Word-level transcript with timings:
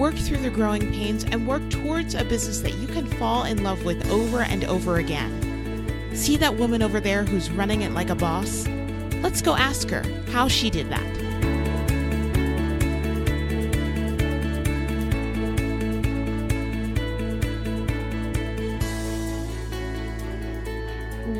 work 0.00 0.14
through 0.14 0.38
the 0.38 0.48
growing 0.48 0.90
pains, 0.92 1.24
and 1.24 1.46
work 1.46 1.68
towards 1.68 2.14
a 2.14 2.24
business 2.24 2.60
that 2.60 2.72
you 2.76 2.86
can 2.86 3.06
fall 3.06 3.44
in 3.44 3.62
love 3.62 3.84
with 3.84 4.10
over 4.10 4.40
and 4.40 4.64
over 4.64 4.96
again. 4.96 6.16
See 6.16 6.38
that 6.38 6.56
woman 6.56 6.80
over 6.80 7.00
there 7.00 7.22
who's 7.22 7.50
running 7.50 7.82
it 7.82 7.92
like 7.92 8.08
a 8.08 8.14
boss? 8.14 8.66
Let's 9.20 9.42
go 9.42 9.54
ask 9.54 9.90
her 9.90 10.02
how 10.30 10.48
she 10.48 10.70
did 10.70 10.88
that. 10.88 11.04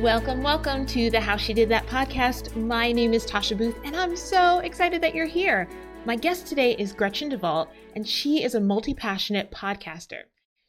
Welcome, 0.03 0.43
welcome 0.43 0.85
to 0.87 1.09
the 1.09 1.21
How 1.21 1.39
She 1.39 1.55
Did 1.55 1.71
That 1.71 1.87
podcast. 1.87 2.55
My 2.57 2.93
name 2.93 3.15
is 3.15 3.25
Tasha 3.25 3.57
Booth, 3.57 3.77
and 3.85 3.97
I'm 3.97 4.17
so 4.17 4.59
excited 4.59 5.01
that 5.03 5.15
you're 5.15 5.25
here. 5.25 5.67
My 6.07 6.17
guest 6.17 6.47
today 6.47 6.75
is 6.79 6.95
Gretchen 6.95 7.31
DeVault, 7.31 7.69
and 7.95 8.09
she 8.09 8.43
is 8.43 8.55
a 8.55 8.61
multi 8.61 8.95
passionate 8.95 9.51
podcaster. 9.51 10.23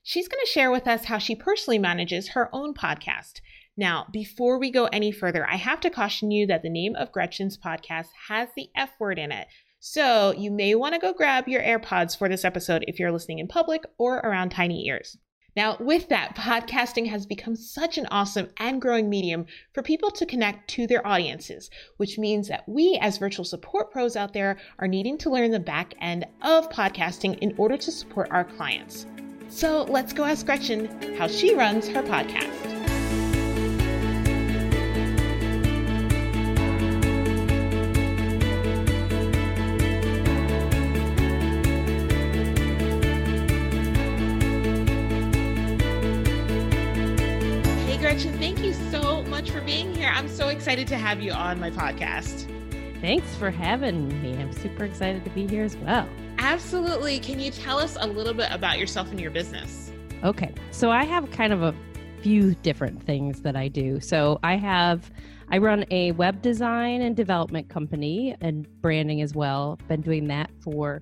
She's 0.03 0.27
going 0.27 0.43
to 0.43 0.51
share 0.51 0.69
with 0.69 0.89
us 0.89 1.05
how 1.05 1.19
she 1.19 1.35
personally 1.35 1.79
manages 1.79 2.29
her 2.29 2.49
own 2.53 2.73
podcast. 2.73 3.39
Now, 3.77 4.07
before 4.11 4.59
we 4.59 4.69
go 4.71 4.87
any 4.87 5.09
further, 5.09 5.49
I 5.49 5.55
have 5.55 5.79
to 5.81 5.89
caution 5.89 6.31
you 6.31 6.45
that 6.47 6.63
the 6.63 6.69
name 6.69 6.97
of 6.97 7.13
Gretchen's 7.13 7.57
podcast 7.57 8.07
has 8.27 8.49
the 8.57 8.69
F 8.75 8.89
word 8.99 9.17
in 9.17 9.31
it. 9.31 9.47
So 9.79 10.33
you 10.37 10.51
may 10.51 10.75
want 10.75 10.95
to 10.95 10.99
go 10.99 11.13
grab 11.13 11.47
your 11.47 11.63
AirPods 11.63 12.17
for 12.17 12.27
this 12.27 12.43
episode 12.43 12.83
if 12.87 12.99
you're 12.99 13.11
listening 13.11 13.39
in 13.39 13.47
public 13.47 13.83
or 13.97 14.17
around 14.17 14.49
tiny 14.49 14.85
ears. 14.87 15.17
Now, 15.55 15.75
with 15.79 16.07
that, 16.09 16.35
podcasting 16.35 17.07
has 17.09 17.25
become 17.25 17.55
such 17.55 17.97
an 17.97 18.07
awesome 18.09 18.49
and 18.57 18.81
growing 18.81 19.09
medium 19.09 19.45
for 19.73 19.83
people 19.83 20.09
to 20.11 20.25
connect 20.25 20.69
to 20.71 20.87
their 20.87 21.05
audiences, 21.05 21.69
which 21.97 22.17
means 22.17 22.47
that 22.47 22.67
we, 22.67 22.97
as 23.01 23.17
virtual 23.17 23.43
support 23.43 23.91
pros 23.91 24.15
out 24.15 24.33
there, 24.33 24.57
are 24.79 24.87
needing 24.87 25.17
to 25.19 25.29
learn 25.29 25.51
the 25.51 25.59
back 25.59 25.93
end 25.99 26.25
of 26.41 26.69
podcasting 26.69 27.37
in 27.39 27.53
order 27.57 27.75
to 27.75 27.91
support 27.91 28.29
our 28.31 28.45
clients. 28.45 29.05
So 29.49 29.83
let's 29.83 30.13
go 30.13 30.23
ask 30.23 30.45
Gretchen 30.45 31.17
how 31.17 31.27
she 31.27 31.53
runs 31.53 31.87
her 31.89 32.01
podcast. 32.01 32.70
Much 49.41 49.49
for 49.49 49.61
being 49.61 49.95
here. 49.95 50.11
I'm 50.13 50.27
so 50.27 50.49
excited 50.49 50.87
to 50.89 50.97
have 50.97 51.19
you 51.19 51.31
on 51.31 51.59
my 51.59 51.71
podcast. 51.71 52.47
Thanks 53.01 53.33
for 53.37 53.49
having 53.49 54.21
me. 54.21 54.37
I'm 54.37 54.53
super 54.53 54.83
excited 54.83 55.23
to 55.23 55.31
be 55.31 55.47
here 55.47 55.63
as 55.63 55.75
well. 55.77 56.07
Absolutely. 56.37 57.17
Can 57.19 57.39
you 57.39 57.49
tell 57.49 57.79
us 57.79 57.97
a 57.99 58.05
little 58.05 58.35
bit 58.35 58.49
about 58.51 58.77
yourself 58.77 59.09
and 59.09 59.19
your 59.19 59.31
business? 59.31 59.91
Okay. 60.23 60.53
So 60.69 60.91
I 60.91 61.05
have 61.05 61.31
kind 61.31 61.53
of 61.53 61.63
a 61.63 61.73
few 62.21 62.53
different 62.53 63.01
things 63.01 63.41
that 63.41 63.55
I 63.55 63.67
do. 63.67 63.99
So 63.99 64.39
I 64.43 64.57
have 64.57 65.09
I 65.49 65.57
run 65.57 65.85
a 65.89 66.11
web 66.11 66.43
design 66.43 67.01
and 67.01 67.15
development 67.15 67.67
company 67.67 68.35
and 68.41 68.67
branding 68.83 69.23
as 69.23 69.33
well. 69.33 69.79
Been 69.87 70.01
doing 70.01 70.27
that 70.27 70.51
for 70.59 71.01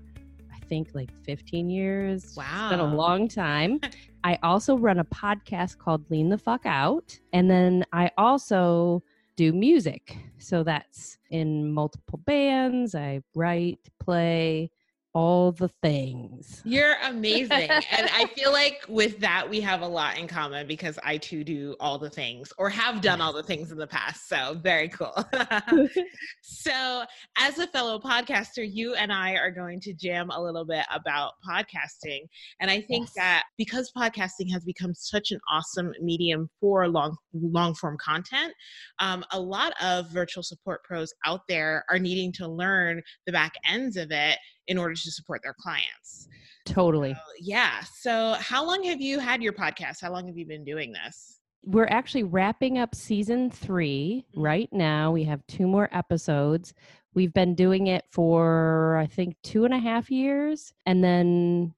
I 0.55 0.59
think 0.67 0.91
like 0.93 1.09
15 1.25 1.69
years. 1.69 2.35
Wow. 2.37 2.45
It's 2.45 2.69
been 2.69 2.79
a 2.79 2.95
long 2.95 3.27
time. 3.27 3.81
I 4.23 4.37
also 4.43 4.77
run 4.77 4.99
a 4.99 5.05
podcast 5.05 5.77
called 5.77 6.09
Lean 6.09 6.29
the 6.29 6.37
Fuck 6.37 6.65
Out. 6.65 7.17
And 7.33 7.49
then 7.49 7.85
I 7.93 8.11
also 8.17 9.03
do 9.35 9.53
music. 9.53 10.17
So 10.37 10.63
that's 10.63 11.17
in 11.29 11.71
multiple 11.73 12.19
bands. 12.25 12.95
I 12.95 13.21
write, 13.35 13.79
play, 13.99 14.71
all 15.13 15.51
the 15.51 15.69
things. 15.81 16.61
You're 16.63 16.95
amazing. 17.03 17.69
and 17.69 18.09
I 18.13 18.25
feel 18.35 18.51
like 18.51 18.85
with 18.87 19.19
that, 19.19 19.49
we 19.49 19.59
have 19.61 19.81
a 19.81 19.87
lot 19.87 20.17
in 20.17 20.27
common 20.27 20.67
because 20.67 20.99
I 21.03 21.17
too 21.17 21.43
do 21.43 21.75
all 21.79 21.97
the 21.97 22.09
things 22.09 22.53
or 22.57 22.69
have 22.69 23.01
done 23.01 23.19
all 23.19 23.33
the 23.33 23.43
things 23.43 23.71
in 23.71 23.77
the 23.77 23.87
past. 23.87 24.29
So, 24.29 24.57
very 24.61 24.87
cool. 24.89 25.15
so, 26.41 27.03
as 27.37 27.57
a 27.57 27.67
fellow 27.67 27.99
podcaster, 27.99 28.67
you 28.69 28.93
and 28.95 29.11
I 29.11 29.33
are 29.33 29.51
going 29.51 29.79
to 29.81 29.93
jam 29.93 30.29
a 30.29 30.41
little 30.41 30.65
bit 30.65 30.85
about 30.93 31.33
podcasting. 31.47 32.27
And 32.59 32.69
I 32.69 32.81
think 32.81 33.07
yes. 33.07 33.13
that 33.15 33.43
because 33.57 33.91
podcasting 33.97 34.51
has 34.51 34.63
become 34.63 34.93
such 34.93 35.31
an 35.31 35.39
awesome 35.51 35.91
medium 36.01 36.49
for 36.59 36.87
long, 36.87 37.15
long 37.33 37.73
form 37.73 37.97
content, 37.97 38.53
um, 38.99 39.23
a 39.31 39.39
lot 39.39 39.73
of 39.81 40.09
virtual 40.11 40.43
support 40.43 40.83
pros 40.83 41.13
out 41.25 41.41
there 41.47 41.83
are 41.89 41.99
needing 41.99 42.31
to 42.33 42.47
learn 42.47 43.01
the 43.25 43.31
back 43.31 43.53
ends 43.67 43.97
of 43.97 44.11
it 44.11 44.37
in 44.69 44.77
order 44.77 44.93
to 44.93 45.11
support 45.11 45.41
their 45.43 45.55
clients. 45.59 46.27
Totally. 46.65 47.13
So, 47.13 47.19
yeah. 47.41 47.81
So, 47.81 48.35
how 48.39 48.65
long 48.65 48.83
have 48.83 49.01
you 49.01 49.19
had 49.19 49.41
your 49.41 49.53
podcast? 49.53 50.01
How 50.01 50.11
long 50.11 50.27
have 50.27 50.37
you 50.37 50.45
been 50.45 50.63
doing 50.63 50.93
this? 50.93 51.39
We're 51.65 51.87
actually 51.87 52.23
wrapping 52.23 52.77
up 52.77 52.95
season 52.95 53.49
three 53.49 54.25
mm-hmm. 54.31 54.41
right 54.41 54.69
now. 54.71 55.11
We 55.11 55.23
have 55.25 55.45
two 55.47 55.67
more 55.67 55.89
episodes. 55.91 56.73
We've 57.13 57.33
been 57.33 57.55
doing 57.55 57.87
it 57.87 58.05
for, 58.11 58.97
I 58.97 59.07
think, 59.07 59.35
two 59.43 59.65
and 59.65 59.73
a 59.73 59.79
half 59.79 60.09
years. 60.09 60.71
And 60.85 61.03
then 61.03 61.73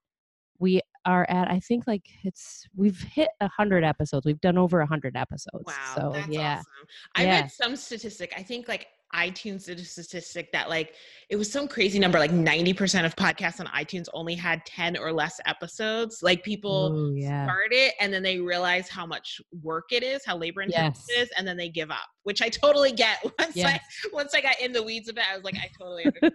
we 0.59 0.81
are 1.05 1.25
at 1.29 1.49
i 1.49 1.59
think 1.59 1.87
like 1.87 2.07
it's 2.23 2.67
we've 2.75 3.01
hit 3.01 3.29
a 3.39 3.47
hundred 3.47 3.83
episodes 3.83 4.25
we've 4.25 4.39
done 4.39 4.57
over 4.57 4.81
a 4.81 4.85
hundred 4.85 5.17
episodes 5.17 5.63
wow 5.65 5.93
so 5.95 6.11
that's 6.13 6.27
yeah 6.29 6.57
awesome. 6.57 6.65
i 7.15 7.23
yeah. 7.23 7.41
read 7.41 7.51
some 7.51 7.75
statistic 7.75 8.31
i 8.37 8.43
think 8.43 8.67
like 8.67 8.87
iTunes 9.15 9.65
did 9.65 9.79
a 9.79 9.83
statistic 9.83 10.51
that 10.51 10.69
like 10.69 10.93
it 11.29 11.35
was 11.35 11.51
some 11.51 11.67
crazy 11.67 11.99
number 11.99 12.19
like 12.19 12.31
90% 12.31 13.05
of 13.05 13.15
podcasts 13.15 13.59
on 13.59 13.67
iTunes 13.67 14.07
only 14.13 14.35
had 14.35 14.65
10 14.65 14.97
or 14.97 15.11
less 15.13 15.39
episodes 15.45 16.21
like 16.21 16.43
people 16.43 16.93
Ooh, 16.93 17.15
yeah. 17.15 17.45
start 17.45 17.69
it 17.71 17.93
and 17.99 18.13
then 18.13 18.23
they 18.23 18.39
realize 18.39 18.89
how 18.89 19.05
much 19.05 19.41
work 19.61 19.91
it 19.91 20.03
is 20.03 20.25
how 20.25 20.37
labor 20.37 20.61
intensive 20.61 21.05
yes. 21.09 21.17
it 21.17 21.21
is 21.21 21.29
and 21.37 21.47
then 21.47 21.57
they 21.57 21.69
give 21.69 21.91
up 21.91 22.07
which 22.23 22.41
I 22.41 22.49
totally 22.49 22.91
get 22.91 23.23
once 23.39 23.55
yes. 23.55 23.79
I 24.05 24.09
once 24.13 24.33
I 24.33 24.41
got 24.41 24.59
in 24.59 24.71
the 24.71 24.83
weeds 24.83 25.09
of 25.09 25.17
it 25.17 25.23
I 25.29 25.35
was 25.35 25.43
like 25.43 25.55
I 25.55 25.69
totally 25.77 26.05
understand 26.05 26.33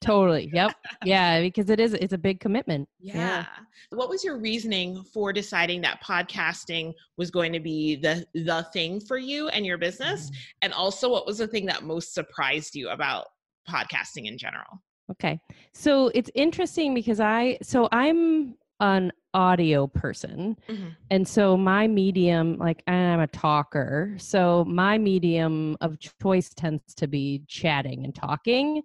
totally 0.00 0.50
yep 0.52 0.74
yeah 1.04 1.40
because 1.40 1.70
it 1.70 1.80
is 1.80 1.94
it's 1.94 2.12
a 2.12 2.18
big 2.18 2.40
commitment 2.40 2.88
yeah. 3.00 3.16
yeah 3.16 3.46
what 3.90 4.08
was 4.08 4.24
your 4.24 4.38
reasoning 4.38 5.02
for 5.12 5.32
deciding 5.32 5.80
that 5.82 6.02
podcasting 6.02 6.92
was 7.16 7.30
going 7.30 7.52
to 7.52 7.60
be 7.60 7.96
the 7.96 8.26
the 8.34 8.66
thing 8.72 9.00
for 9.00 9.18
you 9.18 9.48
and 9.48 9.64
your 9.64 9.78
business 9.78 10.26
mm-hmm. 10.26 10.58
and 10.62 10.72
also 10.72 11.08
what 11.10 11.26
was 11.26 11.40
the 11.44 11.50
thing 11.50 11.66
that 11.66 11.84
most 11.84 12.14
surprised 12.14 12.74
you 12.74 12.88
about 12.88 13.26
podcasting 13.68 14.26
in 14.26 14.38
general? 14.38 14.82
Okay. 15.10 15.38
So 15.72 16.10
it's 16.14 16.30
interesting 16.34 16.94
because 16.94 17.20
I, 17.20 17.58
so 17.62 17.88
I'm 17.92 18.54
an 18.80 19.12
audio 19.34 19.86
person. 19.86 20.56
Mm-hmm. 20.68 20.88
And 21.10 21.28
so 21.28 21.56
my 21.56 21.86
medium, 21.86 22.56
like 22.58 22.82
I'm 22.86 23.20
a 23.20 23.26
talker. 23.26 24.14
So 24.18 24.64
my 24.64 24.98
medium 24.98 25.76
of 25.80 25.98
choice 26.22 26.50
tends 26.54 26.94
to 26.96 27.06
be 27.06 27.42
chatting 27.48 28.04
and 28.04 28.14
talking. 28.14 28.82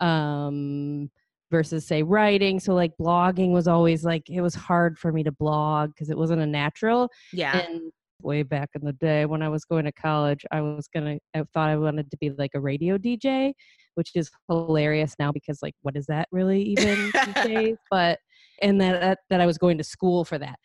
Um, 0.00 1.10
versus 1.52 1.86
say 1.86 2.02
writing 2.02 2.58
so 2.58 2.72
like 2.72 2.92
blogging 2.98 3.52
was 3.52 3.68
always 3.68 4.04
like 4.04 4.28
it 4.30 4.40
was 4.40 4.54
hard 4.54 4.98
for 4.98 5.12
me 5.12 5.22
to 5.22 5.30
blog 5.30 5.90
because 5.90 6.08
it 6.08 6.16
wasn't 6.16 6.40
a 6.40 6.46
natural 6.46 7.10
yeah 7.30 7.58
and 7.58 7.92
way 8.22 8.42
back 8.42 8.70
in 8.74 8.84
the 8.84 8.92
day 8.94 9.26
when 9.26 9.42
I 9.42 9.48
was 9.48 9.64
going 9.64 9.84
to 9.84 9.92
college, 9.92 10.44
I 10.50 10.60
was 10.60 10.88
gonna 10.92 11.18
I 11.34 11.42
thought 11.52 11.68
I 11.70 11.76
wanted 11.76 12.10
to 12.10 12.16
be 12.18 12.30
like 12.30 12.52
a 12.54 12.60
radio 12.60 12.98
DJ, 12.98 13.52
which 13.94 14.10
is 14.14 14.30
hilarious 14.48 15.14
now 15.18 15.32
because 15.32 15.60
like 15.62 15.74
what 15.82 15.96
is 15.96 16.06
that 16.06 16.28
really 16.32 16.62
even? 16.62 17.12
But 17.90 18.18
and 18.60 18.80
that, 18.80 19.00
that 19.00 19.18
that 19.30 19.40
I 19.40 19.46
was 19.46 19.58
going 19.58 19.78
to 19.78 19.84
school 19.84 20.24
for 20.24 20.38
that. 20.38 20.58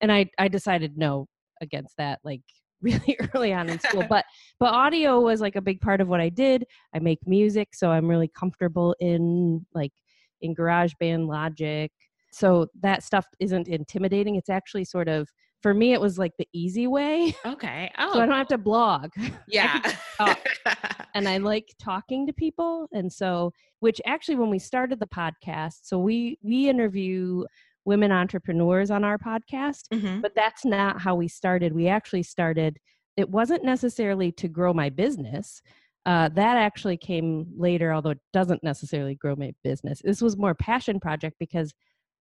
And 0.00 0.12
I 0.12 0.26
I 0.38 0.48
decided 0.48 0.96
no 0.96 1.26
against 1.60 1.96
that 1.98 2.20
like 2.24 2.42
really 2.82 3.18
early 3.34 3.52
on 3.52 3.68
in 3.68 3.78
school. 3.78 4.04
but 4.08 4.24
but 4.58 4.72
audio 4.72 5.20
was 5.20 5.40
like 5.40 5.56
a 5.56 5.60
big 5.60 5.80
part 5.80 6.00
of 6.00 6.08
what 6.08 6.20
I 6.20 6.28
did. 6.28 6.64
I 6.94 6.98
make 6.98 7.18
music, 7.26 7.74
so 7.74 7.90
I'm 7.90 8.08
really 8.08 8.28
comfortable 8.28 8.94
in 9.00 9.66
like 9.74 9.92
in 10.40 10.54
GarageBand, 10.54 11.28
Logic. 11.28 11.92
So 12.32 12.68
that 12.80 13.02
stuff 13.02 13.26
isn't 13.40 13.68
intimidating. 13.68 14.36
It's 14.36 14.48
actually 14.48 14.84
sort 14.84 15.08
of 15.08 15.28
for 15.62 15.74
me 15.74 15.92
it 15.92 16.00
was 16.00 16.18
like 16.18 16.32
the 16.38 16.48
easy 16.52 16.86
way 16.86 17.34
okay 17.46 17.90
oh 17.98 18.12
so 18.14 18.20
i 18.20 18.26
don't 18.26 18.36
have 18.36 18.48
to 18.48 18.58
blog 18.58 19.10
yeah 19.48 19.80
I 20.18 20.36
and 21.14 21.28
i 21.28 21.38
like 21.38 21.74
talking 21.78 22.26
to 22.26 22.32
people 22.32 22.88
and 22.92 23.12
so 23.12 23.52
which 23.80 24.00
actually 24.06 24.36
when 24.36 24.50
we 24.50 24.58
started 24.58 25.00
the 25.00 25.06
podcast 25.06 25.80
so 25.82 25.98
we 25.98 26.38
we 26.42 26.68
interview 26.68 27.44
women 27.84 28.12
entrepreneurs 28.12 28.90
on 28.90 29.04
our 29.04 29.18
podcast, 29.18 29.88
Mhm. 29.92 30.20
but 30.20 30.34
that's 30.34 30.64
not 30.64 31.00
how 31.00 31.14
we 31.14 31.28
started. 31.28 31.72
We 31.72 31.88
actually 31.88 32.22
started, 32.22 32.78
it 33.16 33.30
wasn't 33.30 33.64
necessarily 33.64 34.32
to 34.32 34.48
grow 34.48 34.72
my 34.74 34.90
business. 34.90 35.62
Uh, 36.06 36.28
that 36.30 36.56
actually 36.56 36.96
came 36.96 37.46
later, 37.56 37.92
although 37.92 38.10
it 38.10 38.20
doesn't 38.32 38.62
necessarily 38.62 39.14
grow 39.14 39.34
my 39.34 39.52
business. 39.64 40.02
This 40.04 40.20
was 40.22 40.36
more 40.36 40.54
passion 40.54 41.00
project 41.00 41.36
because 41.40 41.72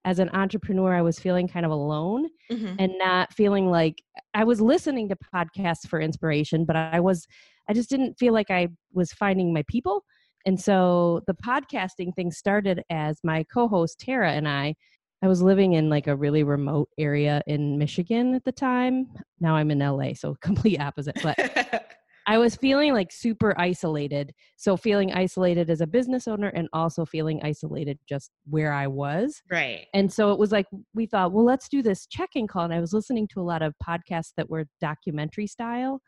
as 0.05 0.19
an 0.19 0.29
entrepreneur, 0.33 0.95
I 0.95 1.01
was 1.01 1.19
feeling 1.19 1.47
kind 1.47 1.65
of 1.65 1.71
alone 1.71 2.29
Mhm. 2.51 2.75
and 2.79 2.93
not 2.97 3.33
feeling 3.33 3.69
like 3.69 4.01
I 4.33 4.43
was 4.43 4.61
listening 4.61 5.09
to 5.09 5.17
podcasts 5.33 5.87
for 5.87 5.99
inspiration, 5.99 6.65
but 6.65 6.75
I 6.75 6.99
was, 6.99 7.27
I 7.67 7.73
just 7.73 7.89
didn't 7.89 8.17
feel 8.17 8.33
like 8.33 8.49
I 8.49 8.69
was 8.93 9.11
finding 9.11 9.53
my 9.53 9.63
people. 9.67 10.03
And 10.45 10.59
so 10.59 11.21
the 11.27 11.33
podcasting 11.33 12.15
thing 12.15 12.31
started 12.31 12.83
as 12.89 13.19
my 13.23 13.43
co 13.43 13.67
host 13.67 13.99
Tara 13.99 14.31
and 14.31 14.47
I. 14.47 14.75
I 15.21 15.27
was 15.27 15.41
living 15.41 15.73
in 15.73 15.89
like 15.89 16.07
a 16.07 16.15
really 16.15 16.43
remote 16.43 16.87
area 16.97 17.41
in 17.45 17.77
Michigan 17.77 18.33
at 18.35 18.45
the 18.45 18.53
time. 18.53 19.07
Now 19.41 19.55
I'm 19.57 19.69
in 19.69 19.79
LA, 19.79 20.13
so 20.13 20.35
complete 20.41 20.79
opposite. 20.79 21.17
But 21.21 21.37
I 22.29 22.37
was 22.37 22.55
feeling 22.55 22.93
like 22.93 23.11
super 23.11 23.59
isolated. 23.59 24.31
So 24.55 24.77
feeling 24.77 25.11
isolated 25.13 25.69
as 25.71 25.81
a 25.81 25.87
business 25.87 26.27
owner 26.27 26.49
and 26.49 26.67
also 26.73 27.03
feeling 27.03 27.39
isolated 27.43 27.97
just 28.07 28.29
where 28.47 28.71
I 28.71 28.85
was. 28.85 29.41
right. 29.49 29.87
And 29.95 30.13
so 30.13 30.31
it 30.31 30.37
was 30.37 30.51
like 30.51 30.67
we 30.93 31.07
thought, 31.07 31.31
well, 31.31 31.43
let's 31.43 31.67
do 31.67 31.81
this 31.81 32.05
check-in 32.05 32.45
call. 32.47 32.65
And 32.65 32.73
I 32.73 32.79
was 32.79 32.93
listening 32.93 33.27
to 33.29 33.41
a 33.41 33.49
lot 33.51 33.63
of 33.63 33.73
podcasts 33.83 34.33
that 34.37 34.47
were 34.47 34.65
documentary 34.79 35.47
style, 35.47 36.01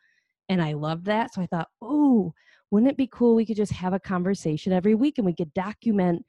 and 0.47 0.61
I 0.61 0.73
loved 0.73 1.05
that. 1.05 1.33
So 1.33 1.41
I 1.41 1.47
thought, 1.47 1.69
oh, 1.81 2.33
wouldn't 2.69 2.91
it 2.91 2.97
be 2.97 3.09
cool? 3.11 3.33
We 3.35 3.45
could 3.45 3.57
just 3.57 3.71
have 3.73 3.93
a 3.93 3.99
conversation 3.99 4.73
every 4.73 4.93
week, 4.93 5.17
and 5.17 5.25
we 5.25 5.33
could 5.35 5.51
document, 5.55 6.23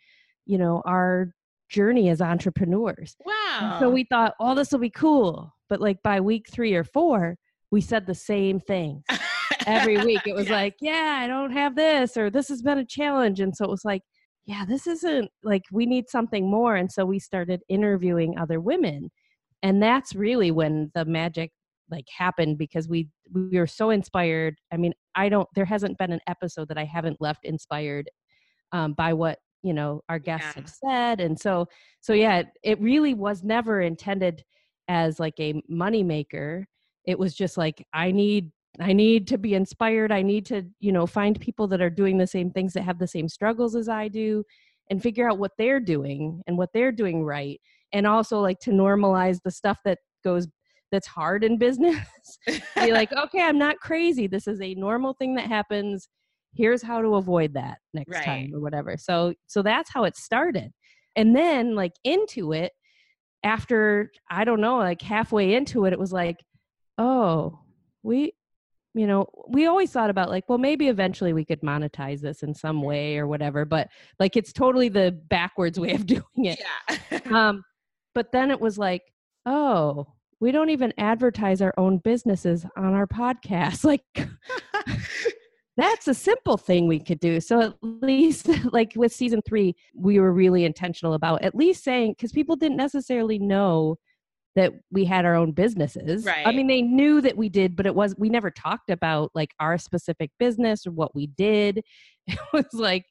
you 0.47 0.57
know, 0.57 0.81
our 0.87 1.35
journey 1.69 2.09
as 2.09 2.23
entrepreneurs. 2.23 3.15
And 3.61 3.71
Wow. 3.73 3.77
so 3.79 3.91
we 3.91 4.05
thought, 4.05 4.35
oh, 4.41 4.55
this 4.55 4.73
will 4.73 4.79
be 4.79 4.91
cool. 4.91 5.55
But 5.69 5.81
like 5.83 6.03
by 6.03 6.21
week 6.21 6.47
three 6.51 6.75
or 6.75 6.85
four, 6.85 7.37
we 7.71 7.81
said 7.81 8.07
the 8.07 8.15
same 8.15 8.61
things 8.61 9.03
every 9.67 9.99
week. 10.05 10.23
It 10.27 10.35
was 10.37 10.49
Yeah. 10.49 10.55
like, 10.57 10.75
yeah, 10.81 11.19
I 11.23 11.27
don't 11.27 11.53
have 11.53 11.75
this, 11.77 12.17
or 12.17 12.31
this 12.31 12.49
has 12.49 12.63
been 12.63 12.79
a 12.79 12.85
challenge. 12.85 13.41
And 13.41 13.55
so 13.57 13.65
it 13.65 13.71
was 13.71 13.85
like, 13.85 14.03
yeah, 14.47 14.65
this 14.65 14.87
isn't 14.87 15.31
like 15.45 15.63
we 15.71 15.87
need 15.87 16.09
something 16.09 16.51
more. 16.51 16.77
And 16.77 16.91
so 16.91 17.05
we 17.05 17.19
started 17.19 17.63
interviewing 17.69 18.39
other 18.39 18.61
women. 18.61 19.11
And 19.63 19.83
that's 19.83 20.15
really 20.15 20.51
when 20.51 20.91
the 20.95 21.05
magic 21.05 21.51
like 21.91 22.07
happened 22.17 22.59
because 22.59 22.89
we 22.89 23.09
we 23.33 23.59
were 23.59 23.67
so 23.67 23.91
inspired. 23.91 24.57
I 24.73 24.77
mean, 24.79 24.95
I 25.15 25.29
don't 25.29 25.49
there 25.55 25.65
hasn't 25.65 25.99
been 25.99 26.11
an 26.13 26.21
episode 26.27 26.69
that 26.69 26.79
I 26.79 26.85
haven't 26.85 27.21
left 27.21 27.45
inspired 27.45 28.11
um, 28.73 28.95
by 28.95 29.13
what 29.13 29.39
you 29.63 29.73
know 29.75 30.01
our 30.09 30.19
guests 30.19 30.49
Yeah. 30.57 30.63
have 30.63 30.71
said. 30.71 31.21
And 31.21 31.39
so 31.39 31.69
so 32.01 32.13
yeah, 32.13 32.39
it, 32.39 32.47
it 32.65 32.81
really 32.81 33.15
was 33.15 33.45
never 33.45 33.81
intended 33.81 34.43
as 34.89 35.21
like 35.21 35.35
a 35.39 35.63
money 35.69 36.03
maker. 36.03 36.67
It 37.05 37.19
was 37.19 37.35
just 37.35 37.57
like 37.57 37.87
I 37.93 38.11
need 38.11 38.51
I 38.81 38.93
need 38.93 39.29
to 39.29 39.39
be 39.39 39.55
inspired. 39.55 40.13
I 40.13 40.23
need 40.23 40.47
to, 40.47 40.63
you 40.81 40.93
know, 40.93 41.07
find 41.07 41.39
people 41.39 41.67
that 41.69 41.83
are 41.83 41.91
doing 41.91 42.17
the 42.19 42.27
same 42.27 42.51
things 42.51 42.73
that 42.73 42.83
have 42.83 42.99
the 42.99 43.07
same 43.07 43.29
struggles 43.29 43.77
as 43.77 43.89
I 43.89 44.09
do 44.09 44.45
and 44.91 45.03
figure 45.03 45.29
out 45.29 45.39
what 45.39 45.53
they're 45.59 45.81
doing 45.81 46.43
and 46.47 46.57
what 46.57 46.71
they're 46.73 46.93
doing 46.93 47.23
right. 47.25 47.61
And 47.93 48.07
also 48.07 48.41
like 48.41 48.59
to 48.61 48.71
normalize 48.71 49.41
the 49.43 49.51
stuff 49.51 49.79
that 49.85 49.99
goes 50.25 50.49
that's 50.91 51.07
hard 51.07 51.43
in 51.45 51.59
business. 51.59 52.07
be 52.77 52.93
like, 52.93 53.13
okay, 53.25 53.41
I'm 53.43 53.59
not 53.59 53.81
crazy. 53.81 54.27
This 54.27 54.47
is 54.47 54.61
a 54.61 54.75
normal 54.75 55.15
thing 55.15 55.35
that 55.35 55.49
happens. 55.49 56.09
Here's 56.55 56.83
how 56.83 57.01
to 57.03 57.15
avoid 57.17 57.55
that 57.55 57.79
next 57.95 58.11
Right. 58.11 58.25
time 58.25 58.55
or 58.55 58.61
whatever. 58.61 58.97
So 58.97 59.35
so 59.47 59.63
that's 59.63 59.91
how 59.93 60.05
it 60.05 60.17
started. 60.17 60.71
And 61.17 61.35
then 61.37 61.75
like 61.75 61.93
into 62.05 62.53
it 62.53 62.73
after 63.43 64.11
I 64.31 64.45
don't 64.45 64.61
know, 64.61 64.77
like 64.79 65.03
halfway 65.03 65.55
into 65.55 65.85
it 65.87 65.93
it 65.93 65.99
was 65.99 66.13
like, 66.13 66.37
oh, 66.99 67.59
we 68.03 68.35
you 68.95 69.07
know, 69.07 69.27
we 69.49 69.67
always 69.67 69.91
thought 69.91 70.11
about 70.11 70.29
like, 70.29 70.49
well, 70.49 70.59
maybe 70.59 70.89
eventually 70.89 71.33
we 71.33 71.45
could 71.45 71.61
monetize 71.63 72.21
this 72.21 72.43
in 72.43 72.55
some 72.55 72.83
way 72.83 73.17
or 73.17 73.27
whatever, 73.27 73.65
but 73.65 73.89
like 74.19 74.37
it's 74.37 74.53
totally 74.53 74.89
the 74.89 75.13
backwards 75.29 75.81
way 75.81 75.93
of 75.93 76.07
doing 76.07 76.23
it. 76.37 76.61
yeah. 76.61 77.19
Um, 77.33 77.65
but 78.15 78.31
then 78.33 78.51
it 78.51 78.61
was 78.61 78.77
like, 78.77 79.03
oh, 79.47 80.07
we 80.41 80.53
don't 80.53 80.69
even 80.69 80.93
advertise 80.99 81.63
our 81.63 81.73
own 81.79 81.99
businesses 81.99 82.67
on 82.77 82.95
our 82.95 83.07
podcast. 83.07 83.85
Like, 83.93 84.29
that's 85.77 86.09
a 86.09 86.15
simple 86.15 86.59
thing 86.59 86.87
we 86.87 87.01
could 87.01 87.21
do. 87.21 87.41
So 87.41 87.61
at 87.61 87.75
least, 87.83 88.49
like 88.73 88.93
with 88.95 89.13
season 89.13 89.41
three, 89.47 89.75
we 89.95 90.21
were 90.21 90.33
really 90.33 90.65
intentional 90.67 91.15
about 91.15 91.43
at 91.43 91.55
least 91.55 91.83
saying, 91.83 92.13
because 92.13 92.33
people 92.33 92.57
didn't 92.57 92.77
necessarily 92.77 93.39
know 93.39 93.97
that 94.55 94.73
we 94.91 95.05
had 95.05 95.25
our 95.25 95.35
own 95.35 95.53
businesses. 95.53 96.25
I 96.47 96.53
mean, 96.53 96.67
they 96.67 96.83
knew 96.83 97.21
that 97.23 97.37
we 97.37 97.49
did, 97.49 97.75
but 97.77 97.87
it 97.87 97.95
was, 97.95 98.15
we 98.19 98.29
never 98.29 98.51
talked 98.51 98.91
about 98.91 99.31
like 99.35 99.51
our 99.61 99.79
specific 99.79 100.31
business 100.39 100.87
or 100.87 100.91
what 100.93 101.15
we 101.15 101.27
did. 101.29 101.83
It 102.27 102.39
was 102.53 102.67
like, 102.73 103.05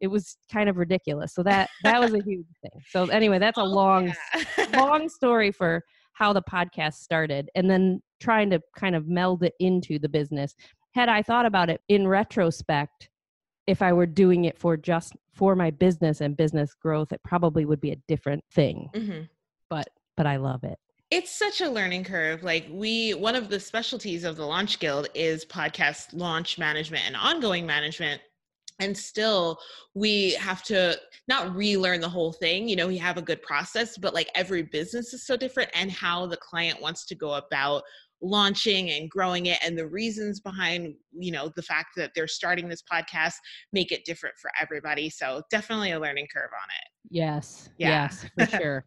it 0.00 0.06
was 0.08 0.36
kind 0.52 0.68
of 0.68 0.76
ridiculous. 0.76 1.34
So 1.34 1.42
that, 1.44 1.68
that 1.82 2.00
was 2.00 2.12
a 2.14 2.22
huge 2.22 2.46
thing. 2.60 2.80
So 2.90 3.06
anyway, 3.06 3.38
that's 3.38 3.58
a 3.58 3.62
Oh, 3.62 3.64
long, 3.64 4.14
yeah. 4.58 4.66
long 4.74 5.08
story 5.08 5.50
for 5.50 5.82
how 6.12 6.32
the 6.32 6.42
podcast 6.42 6.94
started 6.94 7.48
and 7.54 7.68
then 7.70 8.00
trying 8.20 8.50
to 8.50 8.60
kind 8.76 8.94
of 8.94 9.08
meld 9.08 9.42
it 9.42 9.54
into 9.60 9.98
the 9.98 10.08
business 10.08 10.54
had 10.94 11.08
i 11.08 11.22
thought 11.22 11.46
about 11.46 11.70
it 11.70 11.80
in 11.88 12.06
retrospect 12.06 13.08
if 13.66 13.80
i 13.80 13.92
were 13.92 14.04
doing 14.06 14.44
it 14.44 14.58
for 14.58 14.76
just 14.76 15.14
for 15.34 15.56
my 15.56 15.70
business 15.70 16.20
and 16.20 16.36
business 16.36 16.74
growth 16.74 17.12
it 17.12 17.20
probably 17.24 17.64
would 17.64 17.80
be 17.80 17.90
a 17.92 17.96
different 18.08 18.44
thing 18.54 18.88
Mhm. 18.94 19.28
but 19.70 19.88
but 20.18 20.26
i 20.26 20.36
love 20.36 20.62
it 20.64 20.78
It's 21.12 21.30
such 21.30 21.60
a 21.60 21.68
learning 21.68 22.04
curve. 22.04 22.42
Like 22.42 22.66
we, 22.70 23.12
one 23.12 23.36
of 23.36 23.50
the 23.50 23.60
specialties 23.60 24.24
of 24.24 24.36
the 24.36 24.46
Launch 24.46 24.78
Guild 24.78 25.08
is 25.14 25.44
podcast 25.44 26.06
launch 26.14 26.56
management 26.56 27.04
and 27.06 27.14
ongoing 27.14 27.66
management. 27.66 28.22
And 28.80 28.96
still, 28.96 29.58
we 29.94 30.32
have 30.36 30.62
to 30.62 30.98
not 31.28 31.54
relearn 31.54 32.00
the 32.00 32.08
whole 32.08 32.32
thing. 32.32 32.66
You 32.66 32.76
know, 32.76 32.88
we 32.88 32.96
have 32.96 33.18
a 33.18 33.22
good 33.22 33.42
process, 33.42 33.98
but 33.98 34.14
like 34.14 34.30
every 34.34 34.62
business 34.62 35.12
is 35.12 35.26
so 35.26 35.36
different, 35.36 35.68
and 35.74 35.92
how 35.92 36.24
the 36.24 36.38
client 36.38 36.80
wants 36.80 37.04
to 37.04 37.14
go 37.14 37.34
about 37.34 37.82
launching 38.22 38.88
and 38.92 39.10
growing 39.10 39.46
it, 39.46 39.58
and 39.62 39.76
the 39.76 39.86
reasons 39.86 40.40
behind, 40.40 40.94
you 41.12 41.30
know, 41.30 41.52
the 41.56 41.62
fact 41.62 41.88
that 41.96 42.12
they're 42.14 42.26
starting 42.26 42.70
this 42.70 42.82
podcast 42.90 43.34
make 43.74 43.92
it 43.92 44.06
different 44.06 44.34
for 44.40 44.50
everybody. 44.58 45.10
So, 45.10 45.42
definitely 45.50 45.90
a 45.90 46.00
learning 46.00 46.28
curve 46.32 46.50
on 46.54 46.68
it. 46.70 46.88
yes 47.10 47.68
Yeah. 47.76 47.88
yes 47.90 48.24
for 48.34 48.46
sure 48.46 48.86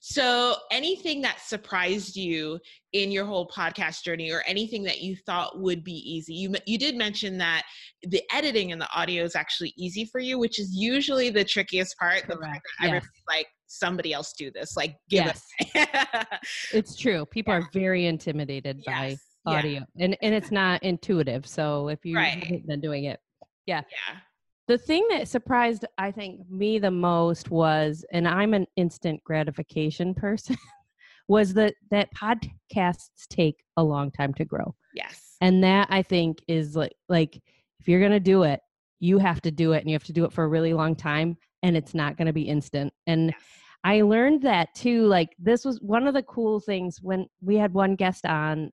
So, 0.00 0.56
anything 0.70 1.20
that 1.22 1.40
surprised 1.40 2.16
you 2.16 2.58
in 2.92 3.10
your 3.10 3.24
whole 3.24 3.48
podcast 3.48 4.02
journey, 4.04 4.30
or 4.30 4.42
anything 4.46 4.82
that 4.84 5.00
you 5.00 5.16
thought 5.26 5.60
would 5.60 5.82
be 5.82 5.92
easy? 5.92 6.34
You 6.34 6.54
you 6.66 6.78
did 6.78 6.96
mention 6.96 7.38
that 7.38 7.64
the 8.02 8.22
editing 8.32 8.72
and 8.72 8.80
the 8.80 8.88
audio 8.94 9.24
is 9.24 9.34
actually 9.34 9.72
easy 9.76 10.04
for 10.04 10.20
you, 10.20 10.38
which 10.38 10.58
is 10.60 10.70
usually 10.74 11.30
the 11.30 11.44
trickiest 11.44 11.96
part. 11.98 12.22
The 12.28 12.36
part 12.36 12.60
that 12.80 12.88
yes. 12.88 13.06
like, 13.28 13.46
somebody 13.66 14.12
else 14.12 14.32
do 14.38 14.50
this. 14.50 14.76
Like, 14.76 14.96
give 15.10 15.26
yes 15.26 15.42
it. 15.74 16.26
it's 16.72 16.96
true 16.96 17.26
people 17.26 17.52
are 17.52 17.68
very 17.72 18.06
intimidated 18.06 18.82
by 18.84 19.08
Yes, 19.08 19.24
yeah. 19.46 19.52
audio 19.52 19.80
and 19.98 20.16
and 20.22 20.34
it's 20.34 20.50
not 20.50 20.82
intuitive 20.82 21.46
so 21.46 21.88
if 21.88 22.04
you 22.04 22.16
Right. 22.16 22.42
haven't 22.42 22.66
been 22.66 22.80
doing 22.80 23.04
it 23.04 23.20
yeah. 23.66 23.82
yeah. 23.90 24.18
The 24.68 24.78
thing 24.78 25.06
that 25.10 25.28
surprised 25.28 25.84
i 25.98 26.10
think 26.10 26.40
me 26.50 26.78
the 26.78 26.90
most 26.90 27.50
was 27.50 28.04
and 28.12 28.26
i'm 28.26 28.54
an 28.54 28.66
instant 28.76 29.22
gratification 29.24 30.14
person 30.14 30.56
was 31.28 31.54
that 31.54 31.74
that 31.90 32.08
podcasts 32.14 33.26
take 33.28 33.62
a 33.76 33.82
long 33.82 34.10
time 34.10 34.32
to 34.34 34.44
grow 34.44 34.74
Yes. 34.94 35.36
and 35.40 35.62
that 35.64 35.88
i 35.90 36.02
think 36.02 36.42
is 36.48 36.76
like 36.76 36.94
like 37.08 37.40
if 37.80 37.88
you're 37.88 38.00
gonna 38.00 38.20
do 38.20 38.42
it 38.44 38.60
you 39.00 39.18
have 39.18 39.40
to 39.42 39.50
do 39.50 39.72
it 39.72 39.80
and 39.80 39.90
you 39.90 39.94
have 39.94 40.04
to 40.04 40.12
do 40.12 40.24
it 40.24 40.32
for 40.32 40.44
a 40.44 40.48
really 40.48 40.72
long 40.72 40.94
time 40.96 41.36
and 41.62 41.76
it's 41.76 41.94
not 41.94 42.16
gonna 42.16 42.32
be 42.32 42.42
instant 42.42 42.92
and 43.06 43.28
Yes. 43.30 43.40
I 43.84 44.00
learned 44.00 44.42
that 44.42 44.74
too. 44.74 45.06
Like 45.06 45.36
this 45.38 45.64
was 45.64 45.80
one 45.80 46.08
of 46.08 46.14
the 46.14 46.24
cool 46.24 46.58
things 46.58 46.98
when 47.00 47.26
we 47.40 47.54
had 47.54 47.72
one 47.72 47.94
guest 47.94 48.26
on, 48.26 48.72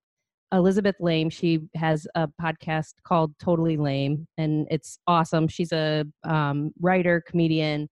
Elizabeth 0.53 0.95
Laime. 0.99 1.29
She 1.29 1.61
has 1.75 2.07
a 2.15 2.27
podcast 2.41 2.93
called 3.03 3.33
Totally 3.39 3.75
Laime, 3.75 4.27
and 4.37 4.67
it's 4.71 4.97
awesome. 5.07 5.47
She's 5.47 5.71
a 5.73 6.05
um, 6.23 6.71
writer, 6.79 7.21
comedian. 7.27 7.89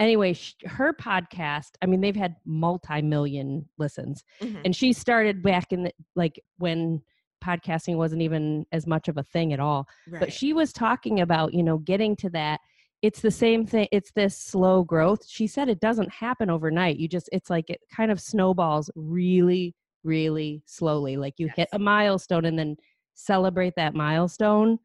Anyway, 0.00 0.32
sh- 0.32 0.54
her 0.64 0.92
podcast. 0.94 1.70
I 1.82 1.86
mean, 1.86 2.00
they've 2.00 2.16
had 2.16 2.36
multi-million 2.46 3.68
listens, 3.78 4.24
Mhm. 4.40 4.60
and 4.64 4.76
she 4.76 4.92
started 4.92 5.42
back 5.42 5.72
in 5.72 5.84
the, 5.84 5.92
like 6.16 6.40
when 6.58 7.02
podcasting 7.44 7.96
wasn't 7.96 8.22
even 8.22 8.64
as 8.72 8.86
much 8.86 9.06
of 9.08 9.16
a 9.16 9.22
thing 9.22 9.52
at 9.52 9.60
all 9.60 9.86
Right. 10.08 10.18
but 10.18 10.32
she 10.32 10.52
was 10.52 10.72
talking 10.72 11.20
about 11.20 11.54
you 11.54 11.62
know 11.62 11.78
getting 11.78 12.16
to 12.16 12.30
that 12.30 12.58
it's 13.00 13.20
the 13.20 13.30
same 13.30 13.64
thing 13.64 13.86
it's 13.92 14.10
this 14.16 14.36
slow 14.36 14.82
growth 14.82 15.20
she 15.24 15.46
said 15.46 15.68
it 15.68 15.78
doesn't 15.78 16.10
happen 16.12 16.50
overnight 16.50 16.96
you 16.98 17.06
just 17.06 17.28
it's 17.30 17.48
like 17.48 17.70
it 17.70 17.78
kind 17.94 18.10
of 18.10 18.18
snowballs 18.20 18.90
really 18.96 19.72
really 20.04 20.62
slowly 20.66 21.16
like 21.16 21.34
you 21.38 21.48
hit 21.54 21.68
a 21.72 21.78
milestone 21.78 22.44
and 22.44 22.58
then 22.58 22.76
celebrate 23.14 23.74
that 23.76 23.94
milestone 23.94 24.78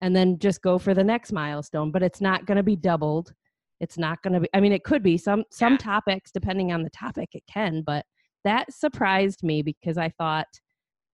and 0.00 0.14
then 0.14 0.38
just 0.38 0.62
go 0.62 0.78
for 0.78 0.94
the 0.94 1.02
next 1.02 1.32
milestone 1.32 1.90
but 1.90 2.02
it's 2.02 2.20
not 2.20 2.46
going 2.46 2.56
to 2.56 2.62
be 2.62 2.76
doubled. 2.76 3.32
It's 3.80 3.96
not 3.96 4.20
going 4.22 4.34
to 4.34 4.40
be 4.40 4.48
i 4.54 4.60
mean 4.60 4.72
it 4.72 4.82
could 4.84 5.02
be 5.02 5.16
some 5.16 5.44
some 5.50 5.74
Yeah. 5.74 5.78
topics 5.78 6.30
depending 6.32 6.72
on 6.72 6.82
the 6.82 6.90
topic 6.90 7.28
it 7.32 7.44
can 7.52 7.82
but 7.82 8.04
that 8.44 8.72
surprised 8.72 9.42
me 9.42 9.62
because 9.62 9.96
i 9.98 10.08
thought 10.18 10.48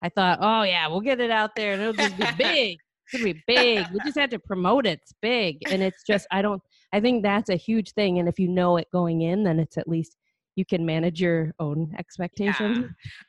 i 0.03 0.09
thought 0.09 0.39
oh 0.41 0.63
yeah 0.63 0.87
we'll 0.89 1.01
get 1.01 1.21
it 1.21 1.31
out 1.31 1.51
there 1.57 1.73
and 1.73 1.83
it'll 1.83 1.93
just 1.95 2.17
be 2.17 2.27
big. 2.39 2.79
It's 3.13 3.21
going 3.21 3.27
to 3.27 3.35
be 3.35 3.43
big. 3.49 3.87
We 3.93 3.99
just 4.05 4.17
have 4.19 4.31
to 4.31 4.39
promote 4.39 4.87
it. 4.87 5.01
It's 5.03 5.13
big. 5.21 5.59
And 5.71 5.83
it's 5.83 6.03
just 6.05 6.27
i 6.31 6.41
don't 6.41 6.63
i 6.93 7.01
think 7.01 7.23
that's 7.23 7.51
a 7.51 7.57
huge 7.57 7.93
thing 7.93 8.19
and 8.21 8.29
if 8.29 8.39
you 8.39 8.49
know 8.49 8.77
it 8.77 8.87
going 8.93 9.23
in 9.23 9.43
then 9.45 9.59
it's 9.59 9.77
at 9.77 9.89
least 9.89 10.17
you 10.57 10.65
can 10.65 10.85
manage 10.85 11.21
your 11.21 11.53
own 11.59 11.95
expectations 11.99 12.63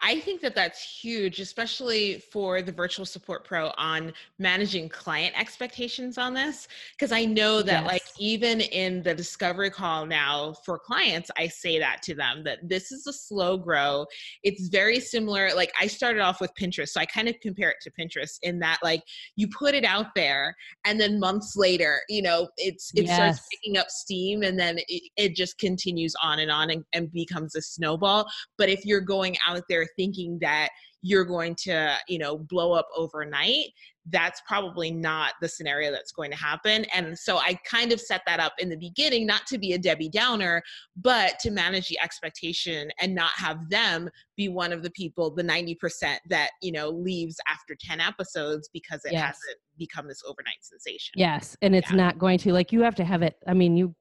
I 0.02 0.20
think 0.20 0.42
that 0.42 0.56
that's 0.56 0.82
huge, 0.82 1.40
especially 1.40 2.20
for 2.32 2.62
the 2.62 2.72
virtual 2.72 3.06
support 3.06 3.46
pro 3.46 3.72
on 3.78 4.14
managing 4.40 4.90
client 4.90 5.40
expectations 5.40 6.18
on 6.18 6.34
this. 6.34 6.68
Because 6.92 7.12
I 7.12 7.26
know 7.26 7.62
that, 7.62 7.86
like, 7.86 8.04
even 8.20 8.62
in 8.62 9.04
the 9.04 9.14
discovery 9.14 9.70
call 9.70 10.06
now 10.06 10.54
for 10.66 10.78
clients, 10.78 11.30
I 11.38 11.48
say 11.48 11.80
that 11.80 12.02
to 12.04 12.16
them 12.16 12.44
that 12.44 12.68
this 12.68 12.92
is 12.92 13.08
a 13.08 13.14
slow 13.14 13.58
grow. 13.58 14.06
It's 14.44 14.68
very 14.68 15.00
similar. 15.00 15.50
Like, 15.56 15.72
I 15.80 15.88
started 15.88 16.22
off 16.22 16.42
with 16.42 16.52
Pinterest, 16.60 16.90
so 16.90 17.02
I 17.02 17.06
kind 17.06 17.28
of 17.28 17.36
compare 17.42 17.70
it 17.70 17.78
to 17.82 17.92
Pinterest 17.92 18.38
in 18.42 18.60
that, 18.60 18.80
like, 18.84 19.04
you 19.36 19.48
put 19.48 19.74
it 19.74 19.86
out 19.86 20.08
there, 20.16 20.56
and 20.86 21.00
then 21.00 21.20
months 21.20 21.56
later, 21.56 22.02
you 22.10 22.22
know, 22.22 22.50
it's 22.58 22.92
it 22.96 23.08
starts 23.08 23.42
picking 23.52 23.78
up 23.78 23.90
steam, 23.90 24.44
and 24.44 24.60
then 24.60 24.78
it, 24.88 25.12
it 25.18 25.36
just 25.36 25.58
continues 25.58 26.14
on 26.22 26.40
and 26.40 26.52
on 26.52 26.70
and, 26.70 26.84
and 26.94 27.13
becomes 27.14 27.56
a 27.56 27.62
snowball. 27.62 28.26
But 28.58 28.70
if 28.70 28.86
you're 28.86 29.02
going 29.02 29.38
out 29.48 29.64
there 29.70 29.88
thinking 29.98 30.38
that 30.42 30.70
you're 31.02 31.26
going 31.26 31.56
to, 31.64 31.96
you 32.08 32.18
know, 32.18 32.38
blow 32.38 32.72
up 32.72 32.88
overnight, 32.96 33.68
that's 34.08 34.42
probably 34.48 34.92
not 34.92 35.34
the 35.42 35.48
scenario 35.48 35.92
that's 35.92 36.12
going 36.12 36.32
to 36.32 36.38
happen. 36.38 36.86
And 36.94 37.18
so 37.18 37.38
I 37.38 37.58
kind 37.70 37.92
of 37.92 38.00
set 38.02 38.22
that 38.26 38.40
up 38.40 38.54
in 38.60 38.70
the 38.70 38.78
beginning, 38.78 39.26
not 39.26 39.46
to 39.48 39.58
be 39.58 39.74
a 39.74 39.78
Debbie 39.78 40.10
Downer, 40.10 40.62
but 40.98 41.40
to 41.40 41.52
manage 41.52 41.88
the 41.88 42.00
expectation 42.02 42.90
and 43.02 43.16
not 43.16 43.32
have 43.36 43.70
them 43.70 44.10
be 44.36 44.50
one 44.50 44.74
of 44.74 44.82
the 44.84 44.92
people, 44.92 45.34
the 45.34 45.44
90% 45.44 46.18
that, 46.30 46.52
you 46.62 46.72
know, 46.72 46.90
leaves 46.90 47.38
after 47.50 47.76
10 47.80 48.02
episodes 48.02 48.70
because 48.74 49.02
it 49.06 49.14
Yes. 49.14 49.22
hasn't 49.22 49.60
become 49.78 50.08
this 50.08 50.22
overnight 50.26 50.62
sensation. 50.62 51.14
Yes, 51.16 51.56
and 51.62 51.76
it's 51.76 51.92
Yeah. 51.92 51.98
not 51.98 52.18
going 52.18 52.38
to 52.40 52.54
like 52.54 52.72
you 52.72 52.82
have 52.82 52.96
to 52.96 53.06
have 53.06 53.22
it. 53.22 53.38
I 53.48 53.54
mean, 53.54 53.78
you 53.78 53.96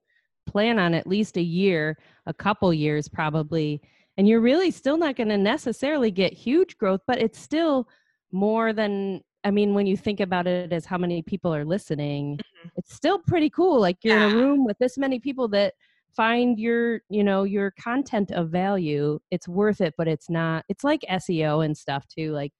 plan 0.46 0.78
on 0.78 0.94
at 0.94 1.06
least 1.06 1.36
a 1.36 1.42
year, 1.42 1.98
a 2.26 2.34
couple 2.34 2.72
years 2.72 3.08
probably, 3.08 3.80
and 4.16 4.28
you're 4.28 4.40
really 4.40 4.70
still 4.70 4.96
not 4.96 5.16
going 5.16 5.28
to 5.28 5.38
necessarily 5.38 6.10
get 6.10 6.32
huge 6.32 6.76
growth, 6.78 7.00
but 7.06 7.18
it's 7.20 7.38
still 7.38 7.88
more 8.32 8.72
than 8.72 9.22
I 9.44 9.50
mean, 9.50 9.74
when 9.74 9.88
you 9.88 9.96
think 9.96 10.20
about 10.20 10.46
it 10.46 10.72
as 10.72 10.84
how 10.86 10.96
many 10.98 11.20
people 11.20 11.52
are 11.52 11.64
listening, 11.64 12.36
Mhm. 12.38 12.70
it's 12.76 12.94
still 12.94 13.18
pretty 13.18 13.50
cool. 13.50 13.80
Like 13.80 13.98
you're 14.04 14.16
in 14.16 14.22
a 14.22 14.30
room 14.30 14.64
with 14.64 14.78
this 14.78 14.96
many 14.96 15.18
people 15.18 15.48
that 15.48 15.74
find 16.14 16.60
your, 16.60 17.00
you 17.08 17.24
know, 17.24 17.42
your 17.42 17.72
content 17.72 18.30
of 18.30 18.50
value. 18.50 19.18
It's 19.32 19.48
worth 19.48 19.80
it, 19.80 19.94
but 19.98 20.06
it's 20.06 20.30
not. 20.30 20.64
It's 20.68 20.84
like 20.84 21.00
SEO 21.10 21.64
and 21.64 21.76
stuff 21.76 22.06
too. 22.06 22.30
Like 22.32 22.52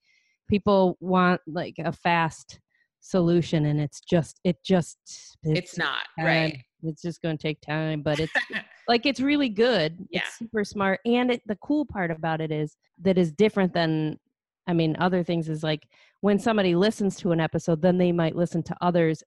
people 0.48 0.96
want 1.00 1.40
like 1.46 1.76
a 1.78 1.92
fast 1.92 2.58
solution 2.98 3.66
and 3.66 3.80
it's 3.80 4.00
just 4.00 4.40
it 4.42 4.56
just 4.64 5.36
It's 5.44 5.78
not, 5.78 6.06
right? 6.18 6.62
It's 6.82 7.02
just 7.02 7.22
going 7.22 7.36
to 7.36 7.42
take 7.42 7.60
time 7.60 8.02
but 8.02 8.18
it's 8.20 8.32
like 8.88 9.06
it's 9.06 9.20
really 9.20 9.48
good 9.48 9.96
Yeah. 10.10 10.20
it's 10.20 10.38
super 10.38 10.64
smart 10.64 11.00
and 11.04 11.30
it, 11.32 11.42
the 11.46 11.56
cool 11.56 11.84
part 11.86 12.10
about 12.10 12.40
it 12.40 12.50
is 12.50 12.76
that 13.02 13.18
is 13.18 13.32
different 13.32 13.72
than 13.72 14.18
i 14.66 14.72
mean 14.72 14.96
other 14.98 15.22
things 15.22 15.48
is 15.48 15.62
like 15.62 15.86
when 16.20 16.38
somebody 16.38 16.74
listens 16.74 17.16
to 17.16 17.32
an 17.32 17.40
episode 17.40 17.80
then 17.82 17.98
they 17.98 18.12
might 18.12 18.36
listen 18.36 18.62
to 18.64 18.76
others 18.80 19.22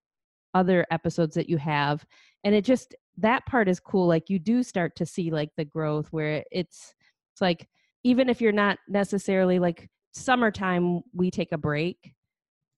other 0.53 0.85
episodes 0.91 1.35
that 1.35 1.49
you 1.49 1.57
have 1.57 2.05
and 2.43 2.55
it 2.55 2.63
just 2.63 2.95
that 3.17 3.45
part 3.45 3.67
is 3.67 3.79
cool 3.79 4.07
like 4.07 4.29
you 4.29 4.39
do 4.39 4.63
start 4.63 4.95
to 4.95 5.05
see 5.05 5.31
like 5.31 5.49
the 5.57 5.65
growth 5.65 6.07
where 6.11 6.43
it's 6.51 6.93
it's 7.33 7.41
like 7.41 7.67
even 8.03 8.29
if 8.29 8.39
you're 8.39 8.51
not 8.51 8.77
necessarily 8.87 9.59
like 9.59 9.89
summertime 10.13 11.01
we 11.13 11.29
take 11.29 11.51
a 11.51 11.57
break 11.57 12.13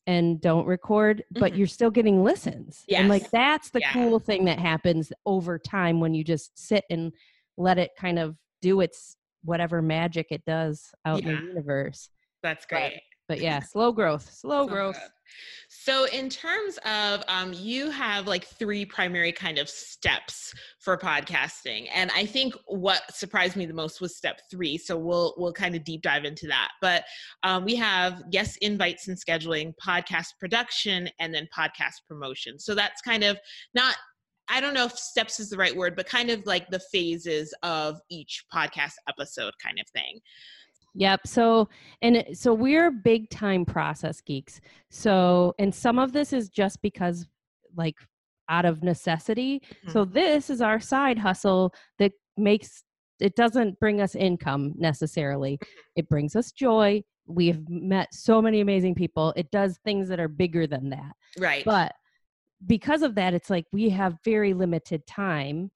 and 0.08 0.42
don't 0.42 0.66
record 0.66 1.24
but 1.32 1.52
Mhm. 1.54 1.58
you're 1.58 1.68
still 1.68 1.92
getting 1.92 2.24
listens 2.24 2.84
and 2.90 3.10
like 3.10 3.30
that's 3.30 3.70
the 3.70 3.82
Yeah. 3.82 3.92
cool 3.94 4.20
thing 4.20 4.46
that 4.46 4.58
happens 4.58 5.12
over 5.26 5.60
time 5.60 6.00
when 6.00 6.14
you 6.16 6.24
just 6.24 6.58
sit 6.58 6.86
and 6.90 7.12
let 7.58 7.78
it 7.78 7.92
kind 7.98 8.18
of 8.18 8.36
do 8.62 8.80
its 8.82 9.18
whatever 9.44 9.82
magic 9.82 10.28
it 10.32 10.44
does 10.46 10.92
out 11.06 11.20
in 11.22 11.26
the 11.36 11.42
universe 11.44 12.10
That's 12.42 12.66
But- 12.70 12.70
great. 12.92 13.02
But 13.28 13.40
yeah 13.40 13.60
slow 13.74 13.92
growth 13.92 14.32
slow 14.32 14.68
growth 14.68 14.96
good. 14.96 15.12
So, 15.70 16.06
in 16.06 16.30
terms 16.30 16.78
of, 16.86 17.24
um, 17.28 17.54
you 17.54 17.90
have 17.90 18.26
like 18.26 18.46
three 18.46 18.86
primary 18.86 19.32
kind 19.32 19.58
of 19.58 19.70
steps 19.70 20.54
for 20.80 20.98
podcasting, 20.98 21.88
and 21.94 22.10
I 22.16 22.26
think 22.26 22.56
what 22.68 23.02
surprised 23.14 23.56
me 23.56 23.66
the 23.66 23.74
most 23.74 24.00
was 24.00 24.16
step 24.16 24.40
three. 24.50 24.78
So 24.78 24.98
we'll 24.98 25.34
we'll 25.38 25.54
kind 25.54 25.76
of 25.76 25.84
deep 25.84 26.04
dive 26.04 26.24
into 26.24 26.48
that. 26.48 26.70
But 26.82 27.04
um, 27.44 27.66
we 27.66 27.76
have 27.76 28.32
guest 28.32 28.58
invites 28.62 29.08
and 29.08 29.18
scheduling, 29.18 29.74
podcast 29.86 30.28
production, 30.40 31.10
and 31.20 31.34
then 31.34 31.48
podcast 31.58 32.08
promotion. 32.08 32.60
So 32.60 32.74
that's 32.74 33.02
kind 33.02 33.24
of 33.24 33.38
not. 33.74 33.96
I 34.50 34.62
don't 34.62 34.74
know 34.74 34.86
if 34.86 34.98
steps 34.98 35.42
is 35.42 35.50
the 35.50 35.58
right 35.58 35.76
word, 35.76 35.98
but 35.98 36.08
kind 36.08 36.30
of 36.30 36.46
like 36.46 36.70
the 36.70 36.80
phases 36.80 37.54
of 37.64 38.00
each 38.10 38.46
podcast 38.54 38.94
episode, 39.10 39.54
kind 39.62 39.78
of 39.78 39.88
thing. 39.90 40.22
Yep. 40.98 41.28
So, 41.28 41.70
and 42.02 42.26
so 42.34 42.54
we're 42.54 42.92
big 42.92 43.30
time 43.30 43.66
process 43.66 44.20
geeks. 44.20 44.60
So, 44.90 45.54
and 45.60 45.74
some 45.74 46.00
of 46.00 46.12
this 46.12 46.34
is 46.34 46.50
just 46.50 46.82
because, 46.82 47.28
like, 47.76 47.96
out 48.50 48.66
of 48.66 48.82
necessity. 48.84 49.62
So, 49.90 50.06
this 50.06 50.50
is 50.50 50.60
our 50.60 50.80
side 50.80 51.20
hustle 51.20 51.74
that 52.00 52.14
makes 52.36 52.84
it 53.20 53.36
doesn't 53.36 53.80
bring 53.80 54.02
us 54.02 54.16
income 54.16 54.74
necessarily. 54.76 55.60
It 55.96 56.10
brings 56.10 56.36
us 56.36 56.52
joy. 56.52 57.04
We 57.28 57.48
have 57.48 57.68
met 57.70 58.14
so 58.14 58.42
many 58.42 58.62
amazing 58.62 58.96
people. 58.96 59.34
It 59.36 59.52
does 59.52 59.80
things 59.84 60.08
that 60.10 60.20
are 60.20 60.28
bigger 60.28 60.66
than 60.66 60.90
that. 60.90 61.12
Right. 61.38 61.66
But 61.66 61.94
because 62.66 63.02
of 63.02 63.16
that, 63.16 63.34
it's 63.34 63.50
like 63.50 63.66
we 63.72 63.90
have 63.90 64.18
very 64.24 64.54
limited 64.54 65.06
time. 65.06 65.72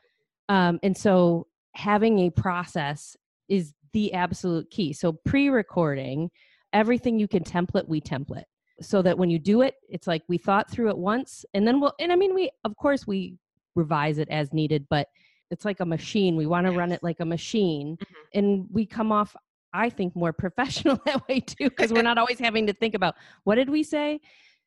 Um, 0.49 0.79
and 0.81 0.97
so 0.97 1.47
having 1.75 2.19
a 2.19 2.29
process 2.29 3.15
is 3.49 3.73
the 3.93 4.13
absolute 4.13 4.69
key. 4.69 4.93
So 4.93 5.13
pre 5.13 5.49
recording, 5.49 6.29
everything 6.73 7.19
you 7.19 7.27
can 7.27 7.43
template, 7.43 7.87
we 7.87 8.01
template. 8.01 8.43
So 8.81 9.01
that 9.03 9.17
when 9.17 9.29
you 9.29 9.37
do 9.37 9.61
it, 9.61 9.75
it's 9.89 10.07
like 10.07 10.23
we 10.27 10.37
thought 10.37 10.69
through 10.71 10.89
it 10.89 10.97
once 10.97 11.45
and 11.53 11.67
then 11.67 11.79
we'll, 11.79 11.93
and 11.99 12.11
I 12.11 12.15
mean, 12.15 12.33
we, 12.33 12.49
of 12.63 12.75
course, 12.77 13.05
we 13.05 13.37
revise 13.75 14.17
it 14.17 14.27
as 14.29 14.51
needed, 14.53 14.87
but 14.89 15.07
it's 15.51 15.65
like 15.65 15.81
a 15.81 15.85
machine. 15.85 16.35
We 16.35 16.47
want 16.47 16.65
to 16.65 16.71
run 16.71 16.91
it 16.91 17.03
like 17.03 17.19
a 17.19 17.25
machine 17.25 17.97
Mhm. 17.97 18.05
and 18.33 18.67
we 18.71 18.85
come 18.87 19.11
off, 19.11 19.35
I 19.73 19.89
think, 19.89 20.15
more 20.15 20.33
professional 20.33 20.99
that 21.05 21.27
way 21.27 21.41
too, 21.41 21.69
because 21.69 21.93
we're 21.93 22.01
not 22.01 22.17
always 22.17 22.39
having 22.39 22.65
to 22.67 22.73
think 22.73 22.95
about 22.95 23.15
what 23.43 23.55
did 23.55 23.69
we 23.69 23.83
say? 23.83 24.19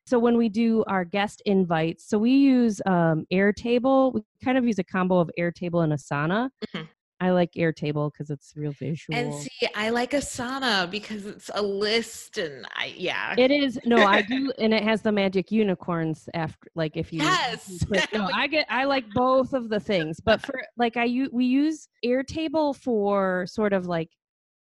So 0.07 0.17
when 0.19 0.37
we 0.37 0.47
do 0.49 0.83
our 0.87 1.03
guest 1.03 1.41
invites, 1.47 2.07
so 2.07 2.17
we 2.19 2.31
use 2.31 2.79
um, 2.85 3.25
Airtable. 3.33 4.13
We 4.13 4.21
kind 4.43 4.55
of 4.57 4.65
use 4.65 4.77
a 4.79 4.83
combo 4.83 5.17
of 5.19 5.29
Airtable 5.37 5.83
and 5.83 5.91
Asana. 5.91 6.51
Mhm. 6.73 6.87
I 7.21 7.31
like 7.31 7.53
Airtable 7.53 8.11
because 8.11 8.29
it's 8.29 8.53
real 8.55 8.73
visual. 8.73 9.17
And 9.17 9.33
see, 9.33 9.67
I 9.73 9.89
like 9.89 10.11
Asana 10.11 10.89
because 10.89 11.25
it's 11.25 11.49
a 11.53 11.61
list, 11.61 12.37
and 12.37 12.65
I 12.75 12.93
yeah. 12.97 13.35
it 13.37 13.51
is 13.51 13.79
no, 13.85 14.05
I 14.05 14.21
do, 14.21 14.51
and 14.59 14.73
it 14.73 14.83
has 14.83 15.01
the 15.01 15.11
magic 15.11 15.51
unicorns 15.51 16.27
after. 16.33 16.69
Like 16.75 16.97
if 16.97 17.13
you 17.13 17.21
Yes. 17.21 17.83
click- 17.87 18.11
no, 18.13 18.29
I 18.33 18.47
get 18.47 18.65
I 18.69 18.83
like 18.83 19.05
both 19.13 19.53
of 19.53 19.69
the 19.69 19.79
things, 19.79 20.19
but 20.19 20.41
for 20.41 20.61
like 20.77 20.97
I 20.97 21.07
we 21.31 21.45
use 21.45 21.87
Airtable 22.03 22.75
for 22.75 23.45
sort 23.47 23.71
of 23.71 23.87
like 23.87 24.09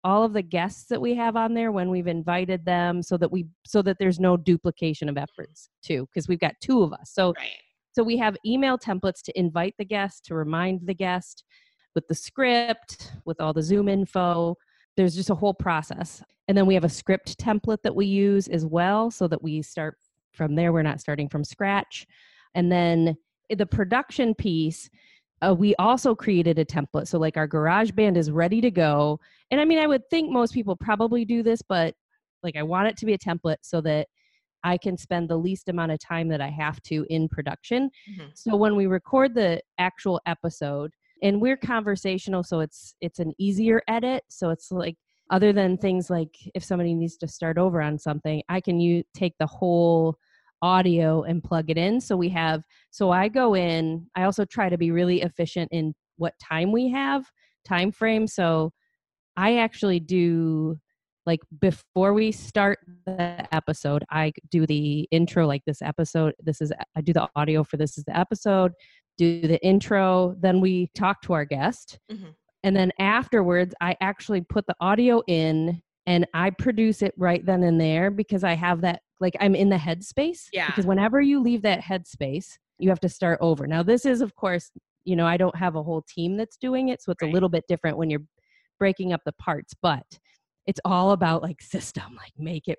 all 0.04 0.22
of 0.22 0.32
the 0.32 0.42
guests 0.42 0.86
that 0.88 1.00
we 1.00 1.14
have 1.14 1.34
on 1.34 1.54
there 1.54 1.72
when 1.72 1.90
we've 1.90 2.06
invited 2.06 2.64
them, 2.64 3.02
so 3.02 3.16
that 3.16 3.32
we 3.32 3.46
so 3.66 3.82
that 3.82 3.96
there's 3.98 4.20
no 4.20 4.36
duplication 4.36 5.08
of 5.08 5.18
efforts 5.18 5.68
too, 5.82 6.06
because 6.06 6.28
we've 6.28 6.40
got 6.40 6.54
two 6.62 6.82
of 6.82 6.92
us. 6.92 7.10
So 7.12 7.32
right. 7.36 7.50
So 7.94 8.02
we 8.02 8.16
have 8.18 8.36
email 8.44 8.76
templates 8.76 9.22
to 9.24 9.38
invite 9.38 9.74
the 9.78 9.84
guest, 9.84 10.24
to 10.26 10.34
remind 10.34 10.80
the 10.84 10.94
guest 10.94 11.44
with 11.94 12.06
the 12.08 12.14
script, 12.14 13.12
with 13.24 13.40
all 13.40 13.52
the 13.52 13.62
Zoom 13.62 13.88
info. 13.88 14.56
There's 14.96 15.14
just 15.14 15.30
a 15.30 15.34
whole 15.34 15.54
process. 15.54 16.22
And 16.48 16.56
then 16.56 16.66
we 16.66 16.74
have 16.74 16.84
a 16.84 16.88
script 16.88 17.38
template 17.38 17.82
that 17.82 17.94
we 17.94 18.06
use 18.06 18.48
as 18.48 18.66
well 18.66 19.10
so 19.10 19.26
that 19.28 19.42
we 19.42 19.62
start 19.62 19.98
from 20.32 20.54
there. 20.54 20.72
We're 20.72 20.82
not 20.82 21.00
starting 21.00 21.28
from 21.28 21.44
scratch. 21.44 22.06
And 22.54 22.70
then 22.70 23.16
the 23.50 23.66
production 23.66 24.34
piece, 24.34 24.88
uh, 25.42 25.54
we 25.54 25.74
also 25.76 26.14
created 26.14 26.58
a 26.58 26.64
template. 26.64 27.08
So, 27.08 27.18
like, 27.18 27.36
our 27.36 27.48
GarageBand 27.48 28.16
is 28.16 28.30
ready 28.30 28.60
to 28.60 28.70
go. 28.70 29.20
And 29.50 29.60
I 29.60 29.64
mean, 29.64 29.78
I 29.78 29.86
would 29.86 30.08
think 30.10 30.30
most 30.30 30.54
people 30.54 30.76
probably 30.76 31.24
do 31.24 31.42
this, 31.42 31.62
but 31.62 31.94
like, 32.42 32.56
I 32.56 32.62
want 32.62 32.88
it 32.88 32.96
to 32.98 33.06
be 33.06 33.14
a 33.14 33.18
template 33.18 33.56
so 33.62 33.80
that 33.82 34.08
I 34.62 34.78
can 34.78 34.96
spend 34.96 35.28
the 35.28 35.36
least 35.36 35.68
amount 35.68 35.92
of 35.92 35.98
time 35.98 36.28
that 36.28 36.40
I 36.40 36.48
have 36.48 36.82
to 36.84 37.06
in 37.10 37.28
production. 37.28 37.90
Mhm. 38.10 38.30
So 38.34 38.56
when 38.56 38.76
we 38.76 38.86
record 38.86 39.34
the 39.34 39.60
actual 39.78 40.20
episode, 40.26 40.92
and 41.24 41.40
we're 41.40 41.56
conversational, 41.56 42.44
so 42.44 42.60
it's 42.60 42.94
it's 43.00 43.18
an 43.18 43.32
easier 43.38 43.82
edit. 43.88 44.22
So 44.28 44.50
it's 44.50 44.70
like 44.70 44.96
other 45.30 45.52
than 45.52 45.78
things 45.78 46.10
like 46.10 46.36
if 46.54 46.62
somebody 46.62 46.94
needs 46.94 47.16
to 47.16 47.26
start 47.26 47.58
over 47.58 47.80
on 47.80 47.98
something, 47.98 48.42
I 48.48 48.60
can 48.60 48.78
you 48.78 49.02
take 49.14 49.32
the 49.40 49.46
whole 49.46 50.18
audio 50.60 51.22
and 51.22 51.42
plug 51.42 51.70
it 51.70 51.78
in. 51.78 52.00
So 52.00 52.16
we 52.16 52.28
have, 52.28 52.62
so 52.90 53.10
I 53.10 53.28
go 53.28 53.54
in, 53.54 54.06
I 54.14 54.24
also 54.24 54.44
try 54.44 54.68
to 54.68 54.78
be 54.78 54.90
really 54.90 55.22
efficient 55.22 55.70
in 55.72 55.94
what 56.16 56.34
time 56.38 56.72
we 56.72 56.90
have, 56.90 57.24
time 57.64 57.90
frame. 57.90 58.26
So 58.26 58.72
I 59.36 59.58
actually 59.58 60.00
do 60.00 60.78
like 61.26 61.40
before 61.58 62.12
we 62.12 62.30
start 62.30 62.78
the 63.06 63.48
episode 63.50 64.04
i 64.10 64.30
do 64.50 64.66
the 64.66 65.08
intro 65.10 65.46
like 65.46 65.62
this 65.66 65.80
episode 65.80 66.34
this 66.38 66.60
is 66.60 66.70
i 66.96 67.00
do 67.00 67.14
the 67.14 67.26
audio 67.34 67.64
for 67.64 67.78
this 67.78 67.96
is 67.96 68.04
the 68.04 68.14
episode 68.14 68.72
do 69.16 69.40
the 69.42 69.64
intro 69.64 70.34
then 70.40 70.60
we 70.60 70.90
talk 70.94 71.20
to 71.22 71.32
our 71.32 71.44
guest 71.44 71.98
mm-hmm. 72.10 72.30
and 72.62 72.76
then 72.76 72.90
afterwards 72.98 73.74
i 73.80 73.96
actually 74.00 74.40
put 74.40 74.66
the 74.66 74.76
audio 74.80 75.22
in 75.26 75.80
and 76.06 76.26
i 76.34 76.50
produce 76.50 77.02
it 77.02 77.14
right 77.16 77.44
then 77.46 77.62
and 77.62 77.80
there 77.80 78.10
because 78.10 78.44
i 78.44 78.54
have 78.54 78.80
that 78.80 79.00
like 79.20 79.36
i'm 79.40 79.54
in 79.54 79.68
the 79.68 79.76
headspace 79.76 80.48
yeah 80.52 80.66
because 80.66 80.86
whenever 80.86 81.20
you 81.20 81.40
leave 81.40 81.62
that 81.62 81.80
headspace 81.80 82.58
you 82.78 82.88
have 82.88 83.00
to 83.00 83.08
start 83.08 83.38
over 83.40 83.66
now 83.66 83.82
this 83.82 84.04
is 84.04 84.20
of 84.20 84.34
course 84.34 84.70
you 85.04 85.16
know 85.16 85.26
i 85.26 85.36
don't 85.36 85.56
have 85.56 85.76
a 85.76 85.82
whole 85.82 86.02
team 86.02 86.36
that's 86.36 86.56
doing 86.56 86.88
it 86.88 87.02
so 87.02 87.12
it's 87.12 87.22
right. 87.22 87.30
a 87.30 87.32
little 87.32 87.48
bit 87.48 87.64
different 87.68 87.96
when 87.96 88.10
you're 88.10 88.24
breaking 88.78 89.12
up 89.12 89.20
the 89.24 89.32
parts 89.32 89.74
but 89.80 90.04
it's 90.66 90.80
all 90.84 91.12
about 91.12 91.42
like 91.42 91.60
system 91.62 92.16
like 92.16 92.32
make 92.38 92.68
it 92.68 92.78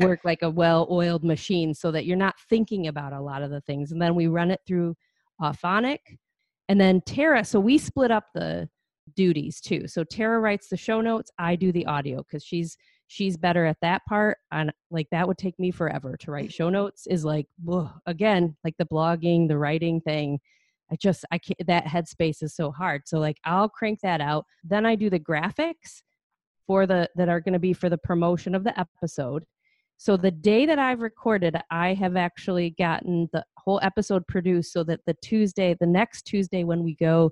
work 0.00 0.20
like 0.24 0.42
a 0.42 0.50
well-oiled 0.50 1.24
machine 1.24 1.72
so 1.72 1.90
that 1.90 2.04
you're 2.04 2.16
not 2.16 2.34
thinking 2.48 2.88
about 2.88 3.12
a 3.12 3.20
lot 3.20 3.42
of 3.42 3.50
the 3.50 3.60
things 3.62 3.92
and 3.92 4.00
then 4.00 4.14
we 4.14 4.26
run 4.26 4.50
it 4.50 4.60
through 4.66 4.94
Auphonic 5.40 5.98
and 6.68 6.80
then 6.80 7.00
tara 7.02 7.44
so 7.44 7.60
we 7.60 7.78
split 7.78 8.10
up 8.10 8.26
the 8.34 8.68
duties 9.14 9.60
too. 9.60 9.86
So 9.86 10.02
tara 10.02 10.40
writes 10.40 10.68
the 10.68 10.76
show 10.76 11.00
notes 11.00 11.30
i 11.38 11.56
do 11.56 11.72
the 11.72 11.86
audio 11.86 12.18
because 12.22 12.42
she's 12.44 12.76
she's 13.06 13.36
better 13.36 13.66
at 13.66 13.76
that 13.82 14.02
part 14.08 14.38
and 14.50 14.72
like 14.90 15.08
that 15.10 15.28
would 15.28 15.36
take 15.38 15.58
me 15.58 15.70
forever 15.70 16.16
to 16.16 16.30
write 16.30 16.52
show 16.52 16.70
notes 16.70 17.06
is 17.06 17.24
like 17.24 17.46
ugh, 17.70 17.90
again 18.06 18.56
like 18.64 18.74
the 18.78 18.86
blogging 18.86 19.46
the 19.46 19.58
writing 19.58 20.00
thing. 20.00 20.38
I 20.90 20.96
just 20.96 21.24
i 21.30 21.38
can't 21.38 21.66
that 21.66 21.84
headspace 21.86 22.42
is 22.42 22.54
so 22.54 22.70
hard. 22.70 23.02
So 23.06 23.18
like 23.18 23.38
i'll 23.44 23.68
crank 23.68 24.00
that 24.02 24.20
out. 24.20 24.46
Then 24.62 24.86
i 24.86 24.94
do 24.94 25.10
the 25.10 25.20
graphics 25.20 26.02
for 26.66 26.86
the 26.86 27.10
that 27.16 27.28
are 27.28 27.40
going 27.40 27.52
to 27.52 27.58
be 27.58 27.72
for 27.74 27.90
the 27.90 27.98
promotion 27.98 28.54
of 28.54 28.64
the 28.64 28.78
episode. 28.78 29.44
So 29.96 30.16
the 30.16 30.30
day 30.30 30.66
that 30.66 30.78
I've 30.78 31.00
recorded, 31.00 31.56
I 31.70 31.94
have 31.94 32.16
actually 32.16 32.74
gotten 32.78 33.28
the 33.32 33.44
whole 33.56 33.80
episode 33.82 34.26
produced 34.26 34.72
so 34.72 34.84
that 34.84 35.00
the 35.06 35.14
Tuesday, 35.22 35.76
the 35.78 35.86
next 35.86 36.22
Tuesday 36.22 36.64
when 36.64 36.82
we 36.82 36.94
go 36.96 37.30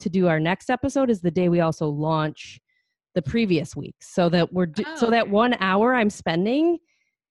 to 0.00 0.08
do 0.08 0.26
our 0.28 0.40
next 0.40 0.70
episode 0.70 1.10
is 1.10 1.20
the 1.20 1.30
day 1.30 1.48
we 1.48 1.60
also 1.60 1.88
launch 1.88 2.60
the 3.14 3.22
previous 3.22 3.74
week. 3.74 3.96
So 4.00 4.28
that 4.28 4.52
we're 4.52 4.68
oh, 4.84 4.96
so 4.96 5.10
that 5.10 5.28
1 5.28 5.56
hour 5.60 5.94
I'm 5.94 6.10
spending 6.10 6.78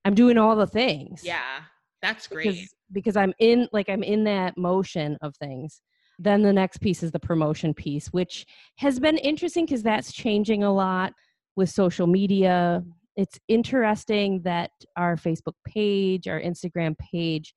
I'm 0.04 0.14
doing 0.14 0.38
all 0.38 0.56
the 0.56 0.68
things. 0.68 1.22
Yeah. 1.24 1.62
That's 2.02 2.28
great. 2.28 2.44
Because, 2.44 2.76
because 2.92 3.18
I'm 3.18 3.34
in 3.40 3.68
like 3.72 3.90
I'm 3.90 4.04
in 4.04 4.24
that 4.26 4.58
motion 4.58 5.18
of 5.22 5.36
things. 5.38 5.82
Then 6.20 6.44
the 6.44 6.54
next 6.54 6.78
piece 6.78 7.02
is 7.02 7.12
the 7.12 7.20
promotion 7.20 7.74
piece, 7.74 8.08
which 8.08 8.46
has 8.78 9.00
been 9.00 9.18
interesting 9.18 9.66
because 9.66 9.84
that's 9.84 10.14
changing 10.14 10.64
a 10.64 10.72
lot 10.72 11.14
with 11.56 11.70
social 11.70 12.08
media. 12.08 12.84
It's 13.16 13.40
interesting 13.48 14.42
that 14.44 14.72
our 14.98 15.16
Facebook 15.16 15.54
page, 15.66 16.28
our 16.28 16.40
Instagram 16.40 16.98
page 16.98 17.54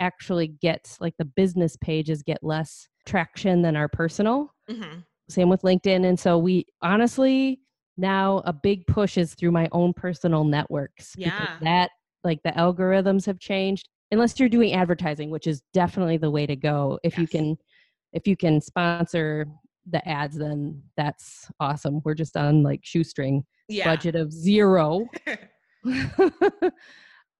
actually 0.00 0.48
gets 0.48 1.00
like 1.00 1.14
the 1.18 1.24
business 1.24 1.76
pages 1.76 2.22
get 2.22 2.38
less 2.42 2.88
traction 3.06 3.62
than 3.62 3.76
our 3.76 3.88
personal. 3.88 4.54
Mm-hmm. 4.70 5.00
Same 5.28 5.48
with 5.48 5.62
LinkedIn. 5.62 6.06
And 6.06 6.18
so 6.18 6.38
we 6.38 6.66
honestly 6.82 7.60
now 7.96 8.42
a 8.44 8.52
big 8.52 8.86
push 8.86 9.18
is 9.18 9.34
through 9.34 9.50
my 9.50 9.68
own 9.72 9.92
personal 9.92 10.44
networks. 10.44 11.14
Yeah. 11.16 11.56
That 11.62 11.90
like 12.24 12.40
the 12.44 12.52
algorithms 12.52 13.26
have 13.26 13.38
changed. 13.38 13.88
Unless 14.10 14.40
you're 14.40 14.48
doing 14.48 14.72
advertising, 14.72 15.30
which 15.30 15.46
is 15.46 15.62
definitely 15.74 16.16
the 16.16 16.30
way 16.30 16.46
to 16.46 16.56
go. 16.56 16.98
If 17.02 17.14
yes. 17.14 17.20
you 17.20 17.26
can 17.26 17.56
if 18.12 18.26
you 18.26 18.36
can 18.36 18.60
sponsor 18.60 19.46
the 19.90 20.06
ads, 20.08 20.38
then 20.38 20.82
that's 20.96 21.50
awesome. 21.60 22.00
We're 22.04 22.14
just 22.14 22.36
on 22.36 22.62
like 22.62 22.80
shoestring 22.82 23.44
yeah. 23.68 23.84
budget 23.84 24.14
of 24.14 24.32
zero. 24.32 25.06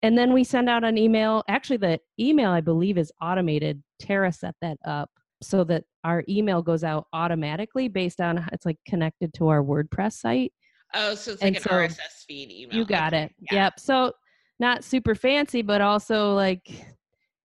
and 0.02 0.16
then 0.16 0.32
we 0.32 0.44
send 0.44 0.68
out 0.68 0.84
an 0.84 0.96
email. 0.96 1.42
Actually, 1.48 1.78
the 1.78 1.98
email 2.18 2.50
I 2.50 2.60
believe 2.60 2.98
is 2.98 3.12
automated. 3.20 3.82
Tara 4.00 4.32
set 4.32 4.54
that 4.62 4.78
up 4.84 5.10
so 5.42 5.64
that 5.64 5.84
our 6.04 6.24
email 6.28 6.62
goes 6.62 6.84
out 6.84 7.06
automatically 7.12 7.88
based 7.88 8.20
on 8.20 8.46
it's 8.52 8.66
like 8.66 8.78
connected 8.86 9.32
to 9.34 9.48
our 9.48 9.62
WordPress 9.62 10.14
site. 10.14 10.52
Oh, 10.94 11.14
so 11.14 11.32
it's 11.32 11.42
like 11.42 11.48
and 11.48 11.56
an 11.56 11.62
so 11.62 11.70
RSS 11.70 12.24
feed 12.26 12.50
email. 12.50 12.76
You 12.76 12.84
got 12.84 13.12
okay. 13.12 13.24
it. 13.24 13.32
Yeah. 13.50 13.64
Yep. 13.64 13.80
So 13.80 14.12
not 14.58 14.84
super 14.84 15.14
fancy, 15.14 15.62
but 15.62 15.80
also 15.80 16.34
like 16.34 16.66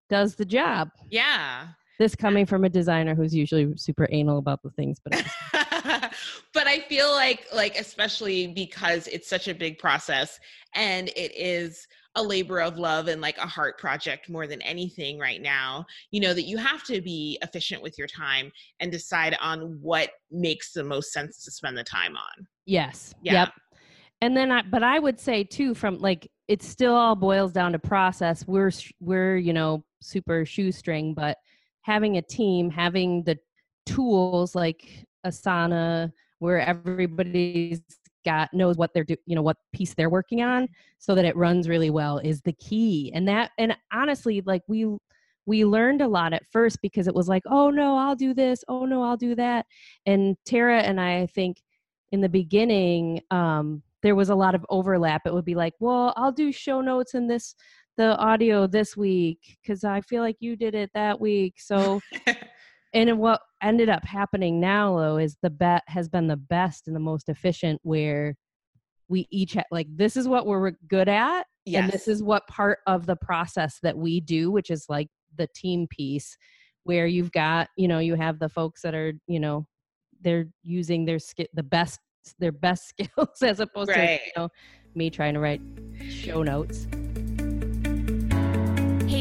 does 0.10 0.36
the 0.36 0.46
job. 0.46 0.90
Yeah. 1.10 1.68
This 2.00 2.16
coming 2.16 2.46
from 2.46 2.64
a 2.64 2.70
designer 2.70 3.16
who's 3.16 3.36
usually 3.36 3.72
super 3.78 4.08
anal 4.12 4.40
about 4.40 4.62
the 4.64 4.72
things, 4.72 5.00
but 5.04 5.24
but 6.54 6.68
I 6.68 6.84
feel 6.90 7.12
like 7.12 7.46
like 7.54 7.78
especially 7.78 8.48
because 8.48 9.08
it's 9.08 9.30
such 9.30 9.48
a 9.48 9.54
big 9.54 9.78
process 9.78 10.40
and 10.76 11.10
it 11.10 11.36
is 11.36 11.88
a 12.16 12.24
labor 12.24 12.62
of 12.62 12.78
love 12.78 13.08
and 13.08 13.22
like 13.22 13.38
a 13.38 13.48
heart 13.48 13.80
project 13.80 14.30
more 14.30 14.46
than 14.46 14.62
anything 14.62 15.18
right 15.18 15.42
now 15.42 15.84
you 16.12 16.22
know 16.22 16.32
that 16.32 16.44
you 16.44 16.58
have 16.58 16.84
to 16.84 17.02
be 17.02 17.40
efficient 17.42 17.82
with 17.82 17.98
your 17.98 18.08
time 18.08 18.52
and 18.80 18.92
decide 18.92 19.36
on 19.42 19.80
what 19.82 20.12
makes 20.32 20.74
the 20.74 20.84
most 20.84 21.12
sense 21.12 21.44
to 21.44 21.52
spend 21.52 21.76
the 21.76 21.84
time 21.84 22.16
on. 22.16 22.48
Yes. 22.66 23.16
Yeah. 23.24 23.34
yep. 23.34 23.50
And 24.22 24.38
then 24.38 24.52
i 24.52 24.62
but 24.62 24.84
i 24.84 25.00
would 25.00 25.20
say 25.20 25.44
too 25.44 25.74
from 25.74 26.00
like 26.00 26.30
it 26.48 26.62
still 26.62 26.94
all 26.94 27.16
boils 27.16 27.52
down 27.52 27.72
to 27.72 27.80
process. 27.80 28.46
We're 28.48 28.72
we're 29.00 29.38
you 29.38 29.54
know 29.54 29.84
super 30.02 30.46
shoestring 30.46 31.14
but 31.14 31.38
having 31.84 32.18
a 32.18 32.22
team, 32.22 32.70
having 32.70 33.24
the 33.24 33.38
tools 33.86 34.56
like 34.56 35.06
Asana, 35.26 36.12
where 36.40 36.60
everybody's 36.60 37.82
got 38.26 38.54
knows 38.54 38.78
what 38.78 38.94
they're 38.94 39.04
do 39.04 39.16
you 39.26 39.36
know 39.36 39.42
what 39.42 39.58
piece 39.74 39.94
they're 39.94 40.10
working 40.10 40.42
on 40.42 40.68
so 40.98 41.14
that 41.14 41.26
it 41.26 41.36
runs 41.36 41.68
really 41.68 41.90
well 41.90 42.18
is 42.20 42.42
the 42.42 42.54
key. 42.54 43.12
And 43.14 43.28
that 43.28 43.52
and 43.58 43.76
honestly 43.92 44.42
like 44.46 44.64
we 44.68 44.88
we 45.46 45.66
learned 45.66 46.02
a 46.02 46.08
lot 46.08 46.32
at 46.34 46.44
first 46.52 46.82
because 46.82 47.08
it 47.08 47.16
was 47.16 47.28
like 47.28 47.44
oh 47.48 47.70
no 47.70 47.98
i'll 47.98 48.16
do 48.16 48.34
this. 48.34 48.64
Oh 48.68 48.86
no 48.86 49.04
i'll 49.04 49.18
do 49.18 49.36
that. 49.36 49.66
And 50.06 50.36
tara 50.46 50.80
and 50.80 51.00
i 51.00 51.20
i 51.20 51.28
think 51.28 51.62
in 52.12 52.22
the 52.22 52.30
beginning 52.30 53.22
um 53.32 53.84
there 54.02 54.16
was 54.16 54.30
a 54.30 54.36
lot 54.36 54.56
of 54.56 54.66
overlap. 54.70 55.22
It 55.26 55.34
would 55.34 55.46
be 55.46 55.56
like 55.56 55.74
well 55.80 56.14
i'll 56.18 56.32
do 56.32 56.52
show 56.52 56.82
notes 56.82 57.14
in 57.14 57.28
this 57.28 57.56
the 57.98 58.18
audio 58.18 58.68
this 58.68 58.98
week 58.98 59.58
because 59.62 59.84
I 59.84 60.02
feel 60.02 60.22
like 60.22 60.38
you 60.40 60.56
did 60.56 60.76
it 60.76 60.90
that 60.94 61.20
week. 61.20 61.56
So, 61.58 62.00
and 62.94 63.18
what 63.20 63.42
ended 63.62 63.90
up 63.90 64.04
happening 64.04 64.60
now, 64.60 64.98
though, 64.98 65.18
is 65.18 65.38
the 65.42 65.50
bet 65.50 65.84
has 65.88 66.10
been 66.10 66.28
the 66.28 66.38
best 66.38 66.88
and 66.88 66.96
the 66.96 67.00
most 67.00 67.30
efficient 67.30 67.80
where 67.84 68.36
we 69.10 69.28
each 69.32 69.54
ha- 69.54 69.64
like 69.70 69.88
this 69.96 70.18
is 70.18 70.28
what 70.28 70.46
we're 70.46 70.72
good 70.88 71.10
at, 71.10 71.46
yes. 71.66 71.84
and 71.84 71.92
this 71.92 72.08
is 72.08 72.24
what 72.24 72.48
part 72.48 72.80
of 72.88 73.06
the 73.06 73.16
process 73.18 73.80
that 73.84 73.98
we 73.98 74.20
do, 74.20 74.50
which 74.50 74.70
is 74.70 74.86
like 74.90 75.08
the 75.38 75.48
team 75.56 75.88
piece, 75.88 76.38
where 76.84 77.06
you've 77.06 77.32
got 77.32 77.70
you 77.78 77.88
know 77.88 78.00
you 78.00 78.16
have 78.16 78.40
the 78.40 78.50
folks 78.50 78.82
that 78.82 78.96
are 78.96 79.14
you 79.28 79.40
know 79.40 79.68
they're 80.22 80.48
using 80.64 81.06
their 81.06 81.20
sk- 81.20 81.52
the 81.54 81.64
best 81.64 82.00
their 82.40 82.52
best 82.52 82.88
skills 83.00 83.42
as 83.42 83.60
opposed 83.60 83.90
right. 83.90 84.20
to 84.20 84.26
you 84.26 84.32
know 84.38 84.50
me 84.96 85.10
trying 85.10 85.34
to 85.34 85.40
write 85.40 85.62
show 86.10 86.44
notes. 86.44 86.88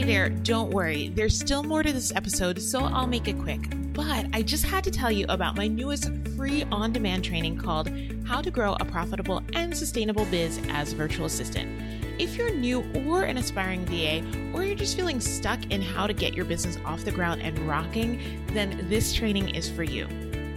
There, 0.03 0.31
don't 0.31 0.71
worry, 0.73 1.11
there's 1.15 1.39
still 1.39 1.63
more 1.63 1.85
to 1.85 1.93
this 1.93 2.13
episode, 2.17 2.61
so 2.61 2.81
I'll 2.81 3.07
make 3.07 3.29
it 3.29 3.39
quick. 3.39 3.61
But 3.93 4.27
I 4.33 4.43
just 4.43 4.65
had 4.65 4.83
to 4.83 4.91
tell 4.91 5.13
you 5.13 5.25
about 5.29 5.57
my 5.57 5.69
newest 5.69 6.11
free 6.37 6.65
on 6.73 6.93
demand 6.93 7.25
training 7.25 7.57
called 7.57 7.89
How 8.27 8.43
to 8.43 8.51
Grow 8.51 8.77
a 8.81 8.85
Profitable 8.85 9.43
and 9.55 9.75
Sustainable 9.75 10.25
Biz 10.25 10.61
as 10.71 10.93
a 10.93 10.97
Virtual 10.97 11.27
Assistant. 11.27 11.81
If 12.21 12.37
you're 12.37 12.53
new 12.53 12.85
or 13.07 13.23
an 13.23 13.37
aspiring 13.37 13.87
VA, 13.87 14.25
or 14.53 14.65
you're 14.65 14.75
just 14.75 14.97
feeling 14.97 15.21
stuck 15.21 15.71
in 15.71 15.81
how 15.81 16.09
to 16.09 16.13
get 16.13 16.35
your 16.35 16.47
business 16.47 16.79
off 16.85 17.05
the 17.05 17.13
ground 17.13 17.41
and 17.41 17.57
rocking, 17.61 18.45
then 18.49 18.85
this 18.89 19.15
training 19.15 19.55
is 19.55 19.71
for 19.71 19.85
you. 19.85 20.09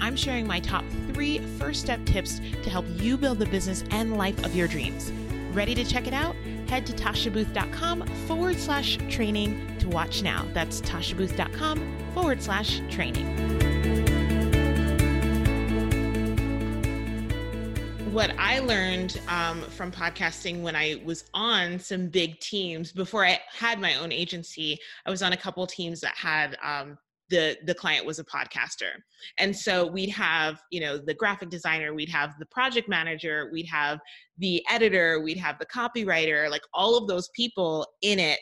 I'm 0.01 0.15
sharing 0.15 0.47
my 0.47 0.59
top 0.59 0.83
three 1.13 1.37
first 1.59 1.81
step 1.81 2.03
tips 2.05 2.39
to 2.63 2.69
help 2.71 2.85
you 2.95 3.15
build 3.15 3.37
the 3.37 3.45
business 3.45 3.83
and 3.91 4.17
life 4.17 4.43
of 4.43 4.55
your 4.55 4.67
dreams. 4.67 5.11
Ready 5.51 5.75
to 5.75 5.85
check 5.85 6.07
it 6.07 6.13
out? 6.13 6.35
Head 6.67 6.85
to 6.87 6.93
tashabooth.com 6.93 8.07
forward 8.27 8.57
slash 8.57 8.97
training 9.09 9.77
to 9.79 9.89
watch 9.89 10.23
now. 10.23 10.45
That's 10.53 10.81
tashabooth.com 10.81 11.97
forward 12.13 12.41
slash 12.41 12.81
training. 12.89 13.25
What 18.11 18.33
I 18.39 18.59
learned 18.59 19.19
um, 19.27 19.61
from 19.61 19.91
podcasting 19.91 20.61
when 20.61 20.73
I 20.73 21.01
was 21.03 21.25
on 21.33 21.77
some 21.79 22.07
big 22.07 22.39
teams 22.39 22.93
before 22.93 23.25
I 23.25 23.41
had 23.51 23.79
my 23.81 23.95
own 23.95 24.13
agency, 24.13 24.79
I 25.05 25.09
was 25.09 25.21
on 25.21 25.33
a 25.33 25.37
couple 25.37 25.67
teams 25.67 25.99
that 25.99 26.15
had 26.15 26.57
um, 26.63 26.97
the 27.29 27.57
the 27.65 27.73
client 27.73 28.05
was 28.05 28.19
a 28.19 28.23
podcaster. 28.23 28.91
And 29.39 29.55
so 29.55 29.87
we'd 29.87 30.09
have 30.09 30.61
you 30.71 30.79
know 30.79 30.97
the 30.97 31.13
graphic 31.13 31.49
designer 31.49 31.93
we'd 31.93 32.09
have 32.09 32.33
the 32.39 32.45
project 32.47 32.87
manager 32.87 33.49
we'd 33.51 33.67
have 33.67 33.99
the 34.37 34.63
editor 34.69 35.21
we'd 35.21 35.37
have 35.37 35.57
the 35.59 35.65
copywriter 35.65 36.49
like 36.49 36.61
all 36.73 36.97
of 36.97 37.07
those 37.07 37.29
people 37.29 37.87
in 38.01 38.19
it 38.19 38.39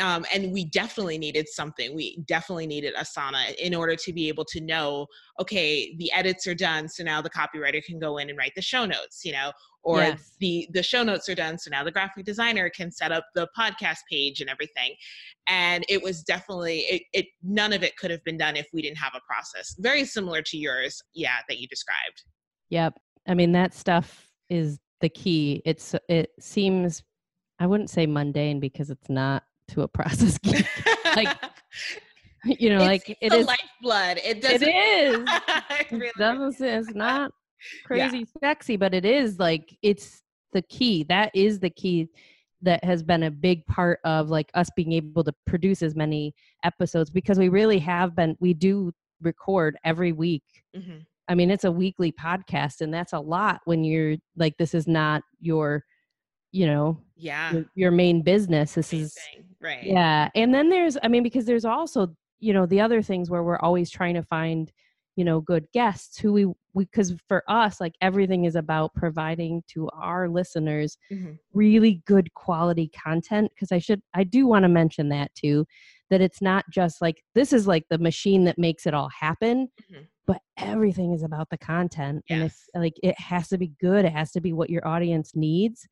um, 0.00 0.24
and 0.34 0.52
we 0.52 0.64
definitely 0.64 1.18
needed 1.18 1.48
something 1.48 1.94
we 1.94 2.18
definitely 2.26 2.66
needed 2.66 2.94
asana 2.94 3.54
in 3.56 3.74
order 3.74 3.94
to 3.94 4.12
be 4.12 4.28
able 4.28 4.44
to 4.44 4.60
know 4.60 5.06
okay 5.38 5.94
the 5.96 6.10
edits 6.12 6.46
are 6.46 6.54
done 6.54 6.88
so 6.88 7.02
now 7.04 7.20
the 7.20 7.30
copywriter 7.30 7.82
can 7.84 7.98
go 7.98 8.18
in 8.18 8.28
and 8.28 8.38
write 8.38 8.52
the 8.56 8.62
show 8.62 8.84
notes 8.84 9.24
you 9.24 9.32
know 9.32 9.52
or 9.82 9.98
Yes. 10.00 10.36
the 10.40 10.68
the 10.72 10.82
show 10.82 11.02
notes 11.02 11.28
are 11.28 11.34
done 11.34 11.58
so 11.58 11.70
now 11.70 11.84
the 11.84 11.90
graphic 11.90 12.24
designer 12.24 12.68
can 12.68 12.90
set 12.90 13.12
up 13.12 13.24
the 13.34 13.48
podcast 13.58 13.98
page 14.10 14.40
and 14.40 14.50
everything 14.50 14.94
and 15.46 15.84
it 15.88 16.02
was 16.02 16.22
definitely 16.22 16.80
it, 16.80 17.02
it 17.12 17.26
none 17.42 17.72
of 17.72 17.82
it 17.82 17.96
could 17.96 18.10
have 18.10 18.22
been 18.24 18.36
done 18.36 18.56
if 18.56 18.66
we 18.72 18.82
didn't 18.82 18.98
have 18.98 19.12
a 19.14 19.20
process 19.26 19.74
very 19.78 20.04
similar 20.04 20.42
to 20.42 20.56
yours 20.56 21.02
yeah 21.14 21.38
that 21.48 21.58
you 21.58 21.66
described 21.68 22.24
Yep. 22.70 22.98
I 23.28 23.34
mean 23.34 23.52
that 23.52 23.74
stuff 23.74 24.30
is 24.48 24.78
the 25.00 25.08
key. 25.08 25.60
It's 25.64 25.94
it 26.08 26.30
seems 26.40 27.02
I 27.58 27.66
wouldn't 27.66 27.90
say 27.90 28.06
mundane 28.06 28.60
because 28.60 28.90
it's 28.90 29.10
not 29.10 29.44
to 29.70 29.82
a 29.82 29.88
process 29.88 30.38
geek. 30.42 30.66
Like, 31.16 31.36
you 32.44 32.70
know, 32.70 32.76
it's, 32.76 32.84
like 32.84 33.08
it's 33.08 33.18
it 33.20 33.30
the 33.30 33.38
is 33.38 33.46
lifeblood 33.46 34.18
it 34.18 34.36
it 34.36 34.42
doesn't 34.42 34.68
is. 34.68 35.24
it 35.70 35.90
really 35.90 36.10
doesn't 36.18 36.66
it's 36.66 36.90
not 36.94 37.32
crazy 37.84 38.26
sexy, 38.42 38.76
but 38.76 38.94
it 38.94 39.04
is 39.04 39.38
like 39.38 39.76
it's 39.82 40.22
the 40.52 40.62
key. 40.62 41.04
That 41.04 41.30
is 41.34 41.58
the 41.60 41.70
key 41.70 42.08
that 42.62 42.82
has 42.84 43.02
been 43.02 43.22
a 43.24 43.30
big 43.30 43.64
part 43.66 44.00
of 44.04 44.28
like 44.28 44.50
us 44.54 44.68
being 44.76 44.92
able 44.92 45.24
to 45.24 45.32
produce 45.46 45.82
as 45.82 45.94
many 45.96 46.34
episodes 46.64 47.10
because 47.10 47.38
we 47.38 47.48
really 47.48 47.78
have 47.78 48.14
been 48.14 48.36
we 48.40 48.52
do 48.54 48.92
record 49.22 49.76
every 49.84 50.12
week 50.12 50.42
Mhm. 50.76 51.04
I 51.30 51.36
mean, 51.36 51.48
it's 51.52 51.62
a 51.62 51.70
weekly 51.70 52.10
podcast, 52.10 52.80
and 52.80 52.92
that's 52.92 53.12
a 53.12 53.20
lot 53.20 53.60
when 53.64 53.84
you're 53.84 54.16
like, 54.36 54.56
this 54.58 54.74
is 54.74 54.88
not 54.88 55.22
your, 55.40 55.84
you 56.52 56.66
know, 56.66 56.98
yeah 57.16 57.52
your, 57.52 57.64
your 57.74 57.90
main 57.90 58.22
business. 58.22 58.74
This 58.74 58.92
is, 58.92 59.16
right 59.60 59.84
yeah. 59.84 60.28
And 60.34 60.54
then 60.54 60.68
there's, 60.68 60.96
I 61.02 61.08
mean, 61.08 61.22
because 61.22 61.44
there's 61.46 61.64
also, 61.64 62.14
you 62.38 62.52
know, 62.52 62.66
the 62.66 62.80
other 62.80 63.02
things 63.02 63.30
where 63.30 63.42
we're 63.42 63.58
always 63.58 63.90
trying 63.90 64.14
to 64.14 64.22
find, 64.22 64.72
you 65.16 65.24
know, 65.24 65.40
good 65.40 65.66
guests 65.72 66.18
who 66.18 66.32
we, 66.32 66.46
we, 66.72 66.84
because 66.86 67.14
for 67.28 67.42
us, 67.48 67.80
like 67.80 67.94
everything 68.00 68.44
is 68.44 68.56
about 68.56 68.94
providing 68.94 69.62
to 69.68 69.88
our 69.90 70.28
listeners 70.28 70.96
Mhm. 71.10 71.38
really 71.52 72.02
good 72.06 72.32
quality 72.34 72.88
content. 72.88 73.50
Because 73.54 73.72
I 73.72 73.78
should, 73.78 74.00
I 74.14 74.24
do 74.24 74.46
want 74.46 74.62
to 74.62 74.68
mention 74.68 75.08
that 75.10 75.34
too, 75.34 75.66
that 76.08 76.20
it's 76.20 76.40
not 76.40 76.64
just 76.70 77.02
like, 77.02 77.22
this 77.34 77.52
is 77.52 77.66
like 77.66 77.84
the 77.90 77.98
machine 77.98 78.44
that 78.44 78.58
makes 78.58 78.86
it 78.86 78.94
all 78.94 79.08
happen 79.08 79.68
Mhm. 79.92 80.06
but 80.26 80.40
everything 80.58 81.12
is 81.12 81.22
about 81.24 81.48
the 81.50 81.58
content 81.58 82.22
and 82.30 82.42
if 82.42 82.52
Yes. 82.52 82.68
like 82.74 82.94
it 83.02 83.18
has 83.18 83.48
to 83.48 83.58
be 83.58 83.72
good 83.80 84.04
it 84.04 84.12
has 84.12 84.30
to 84.32 84.40
be 84.40 84.52
what 84.52 84.70
your 84.70 84.86
audience 84.86 85.32
needs 85.34 85.88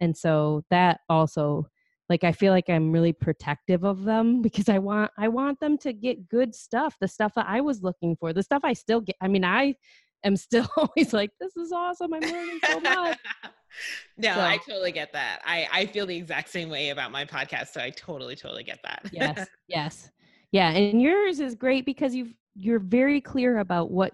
and 0.00 0.16
so 0.16 0.62
that 0.70 1.00
also 1.08 1.66
like 2.08 2.24
i 2.24 2.32
feel 2.32 2.52
like 2.52 2.68
i'm 2.68 2.92
really 2.92 3.12
protective 3.12 3.84
of 3.84 4.04
them 4.04 4.42
because 4.42 4.68
i 4.68 4.78
want 4.78 5.10
i 5.18 5.28
want 5.28 5.58
them 5.60 5.78
to 5.78 5.92
get 5.92 6.28
good 6.28 6.54
stuff 6.54 6.96
the 7.00 7.08
stuff 7.08 7.32
that 7.34 7.46
i 7.48 7.60
was 7.60 7.82
looking 7.82 8.16
for 8.16 8.32
the 8.32 8.42
stuff 8.42 8.62
i 8.64 8.72
still 8.72 9.00
get 9.00 9.16
i 9.20 9.28
mean 9.28 9.44
i 9.44 9.74
am 10.24 10.36
still 10.36 10.66
always 10.76 11.12
like 11.12 11.30
this 11.40 11.56
is 11.56 11.72
awesome 11.72 12.12
i'm 12.12 12.20
learning 12.20 12.60
so 12.66 12.80
much 12.80 13.18
no, 14.16 14.40
I 14.40 14.58
totally 14.66 14.92
get 14.92 15.12
that. 15.12 15.40
I 15.44 15.68
I 15.70 15.86
feel 15.86 16.06
the 16.06 16.16
exact 16.16 16.48
same 16.48 16.70
way 16.70 16.88
about 16.88 17.12
my 17.12 17.24
podcast, 17.24 17.68
so 17.68 17.80
I 17.80 17.90
totally 17.90 18.34
totally 18.34 18.64
get 18.64 18.78
that. 18.82 19.02
yes 19.12 19.46
yes 19.68 20.10
yeah 20.52 20.70
and 20.70 21.00
yours 21.00 21.40
is 21.40 21.54
great 21.54 21.84
because 21.84 22.14
you've 22.14 22.32
you're 22.54 22.78
very 22.78 23.20
clear 23.20 23.58
about 23.58 23.90
what 23.90 24.12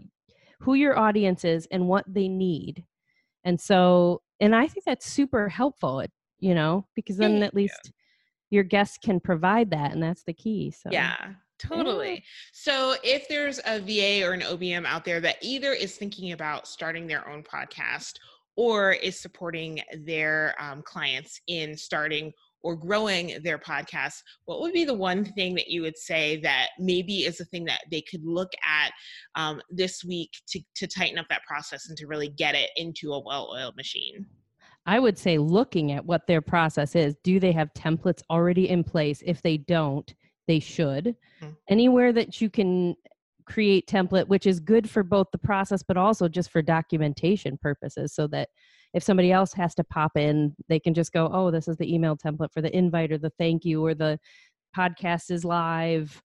who 0.60 0.74
your 0.74 0.98
audience 0.98 1.44
is 1.44 1.66
and 1.70 1.86
what 1.86 2.04
they 2.06 2.28
need 2.28 2.84
and 3.44 3.60
so 3.60 4.20
and 4.40 4.54
i 4.54 4.66
think 4.66 4.84
that's 4.84 5.06
super 5.06 5.48
helpful 5.48 6.00
it- 6.00 6.12
you 6.40 6.54
know 6.54 6.86
because 6.94 7.16
then 7.16 7.42
at 7.42 7.54
least 7.54 7.92
your 8.50 8.64
guests 8.64 8.98
can 8.98 9.18
provide 9.20 9.70
that 9.70 9.92
and 9.92 10.02
that's 10.02 10.22
the 10.24 10.32
key 10.32 10.70
so 10.70 10.90
Yeah, 10.90 11.16
totally. 11.58 12.22
So, 12.52 12.94
if 13.02 13.26
there's 13.28 13.58
a 13.66 13.80
VA 13.80 14.24
or 14.26 14.32
an 14.32 14.42
OBM 14.42 14.84
out 14.86 15.04
there 15.04 15.20
that 15.20 15.36
either 15.42 15.72
is 15.72 15.96
thinking 15.96 16.32
about 16.32 16.68
starting 16.68 17.06
their 17.06 17.28
own 17.28 17.42
podcast 17.42 18.12
or 18.56 18.92
is 18.92 19.18
supporting 19.18 19.80
their 19.98 20.54
um, 20.60 20.82
clients 20.82 21.40
in 21.48 21.76
starting 21.76 22.32
or 22.64 22.74
growing 22.74 23.38
their 23.44 23.58
podcast, 23.58 24.14
what 24.46 24.60
would 24.60 24.72
be 24.72 24.84
the 24.84 24.94
one 24.94 25.24
thing 25.24 25.54
that 25.54 25.68
you 25.68 25.82
would 25.82 25.96
say 25.96 26.40
that 26.40 26.70
maybe 26.80 27.24
is 27.26 27.38
a 27.38 27.44
thing 27.44 27.64
that 27.66 27.82
they 27.90 28.00
could 28.10 28.24
look 28.24 28.50
at 28.64 28.90
um, 29.36 29.60
this 29.70 30.02
week 30.02 30.30
to, 30.48 30.60
to 30.74 30.86
tighten 30.86 31.18
up 31.18 31.26
that 31.28 31.44
process 31.46 31.88
and 31.88 31.98
to 31.98 32.06
really 32.06 32.30
get 32.30 32.54
it 32.56 32.70
into 32.76 33.12
a 33.12 33.22
well 33.24 33.54
oiled 33.54 33.76
machine? 33.76 34.26
i 34.86 34.98
would 34.98 35.16
say 35.16 35.38
looking 35.38 35.92
at 35.92 36.04
what 36.04 36.26
their 36.26 36.42
process 36.42 36.94
is 36.94 37.14
do 37.22 37.40
they 37.40 37.52
have 37.52 37.72
templates 37.74 38.22
already 38.28 38.68
in 38.68 38.82
place 38.84 39.22
if 39.24 39.40
they 39.42 39.56
don't 39.56 40.14
they 40.46 40.58
should 40.58 41.16
Mhm. 41.42 41.56
anywhere 41.68 42.12
that 42.12 42.40
you 42.40 42.50
can 42.50 42.94
create 43.46 43.86
template 43.86 44.28
which 44.28 44.46
is 44.46 44.60
good 44.60 44.88
for 44.88 45.02
both 45.02 45.26
the 45.32 45.38
process 45.38 45.82
but 45.82 45.96
also 45.96 46.28
just 46.28 46.50
for 46.50 46.60
documentation 46.62 47.58
purposes 47.58 48.14
so 48.14 48.26
that 48.26 48.48
if 48.94 49.02
somebody 49.02 49.32
else 49.32 49.52
has 49.52 49.74
to 49.74 49.84
pop 49.84 50.16
in 50.16 50.54
they 50.68 50.78
can 50.78 50.94
just 50.94 51.12
go 51.12 51.28
oh 51.32 51.50
this 51.50 51.68
is 51.68 51.76
the 51.76 51.92
email 51.94 52.16
template 52.16 52.52
for 52.52 52.62
the 52.62 52.74
invite 52.76 53.12
or 53.12 53.18
the 53.18 53.32
thank 53.38 53.64
you 53.64 53.84
or 53.84 53.94
the 53.94 54.18
podcast 54.76 55.30
is 55.30 55.44
live 55.44 56.22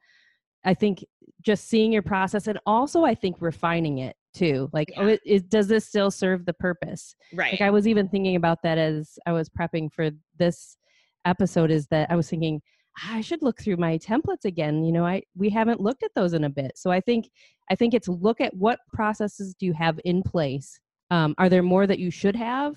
i 0.66 0.74
think 0.74 1.04
just 1.42 1.68
seeing 1.68 1.92
your 1.92 2.02
process 2.02 2.48
and 2.48 2.60
also 2.66 3.04
i 3.04 3.14
think 3.16 3.36
refining 3.40 4.00
it 4.00 4.16
too 4.34 4.70
like 4.74 4.92
oh 4.98 5.08
it, 5.08 5.20
it, 5.26 5.50
does 5.50 5.68
this 5.68 5.88
still 5.88 6.12
serve 6.12 6.46
the 6.46 6.54
purpose 6.54 7.16
Right. 7.34 7.54
like 7.54 7.62
I 7.62 7.72
was 7.72 7.88
even 7.88 8.08
thinking 8.08 8.36
about 8.36 8.60
that 8.64 8.78
as 8.78 9.18
I 9.26 9.32
was 9.32 9.50
prepping 9.50 9.92
for 9.92 10.12
this 10.38 10.78
episode 11.26 11.72
is 11.72 11.88
that 11.88 12.10
I 12.12 12.16
was 12.16 12.30
thinking 12.30 12.62
"Ah, 13.00 13.16
I 13.16 13.22
should 13.22 13.42
look 13.42 13.60
through 13.60 13.78
my 13.78 13.98
templates 13.98 14.46
again. 14.46 14.84
You 14.84 14.92
know, 14.92 15.06
I 15.06 15.24
we 15.36 15.50
haven't 15.50 15.82
looked 15.82 16.04
at 16.04 16.12
those 16.16 16.34
in 16.34 16.44
a 16.44 16.50
bit. 16.50 16.74
So 16.76 16.92
I 16.92 17.02
think 17.02 17.30
I 17.72 17.76
think 17.76 17.94
it's 17.94 18.08
look 18.08 18.40
at 18.42 18.54
what 18.56 18.80
processes 18.94 19.56
do 19.60 19.66
you 19.66 19.74
have 19.74 20.00
in 20.06 20.22
place. 20.24 20.80
Um, 21.12 21.36
are 21.38 21.50
there 21.50 21.64
more 21.64 21.88
that 21.88 22.00
you 22.00 22.12
should 22.12 22.36
have? 22.36 22.76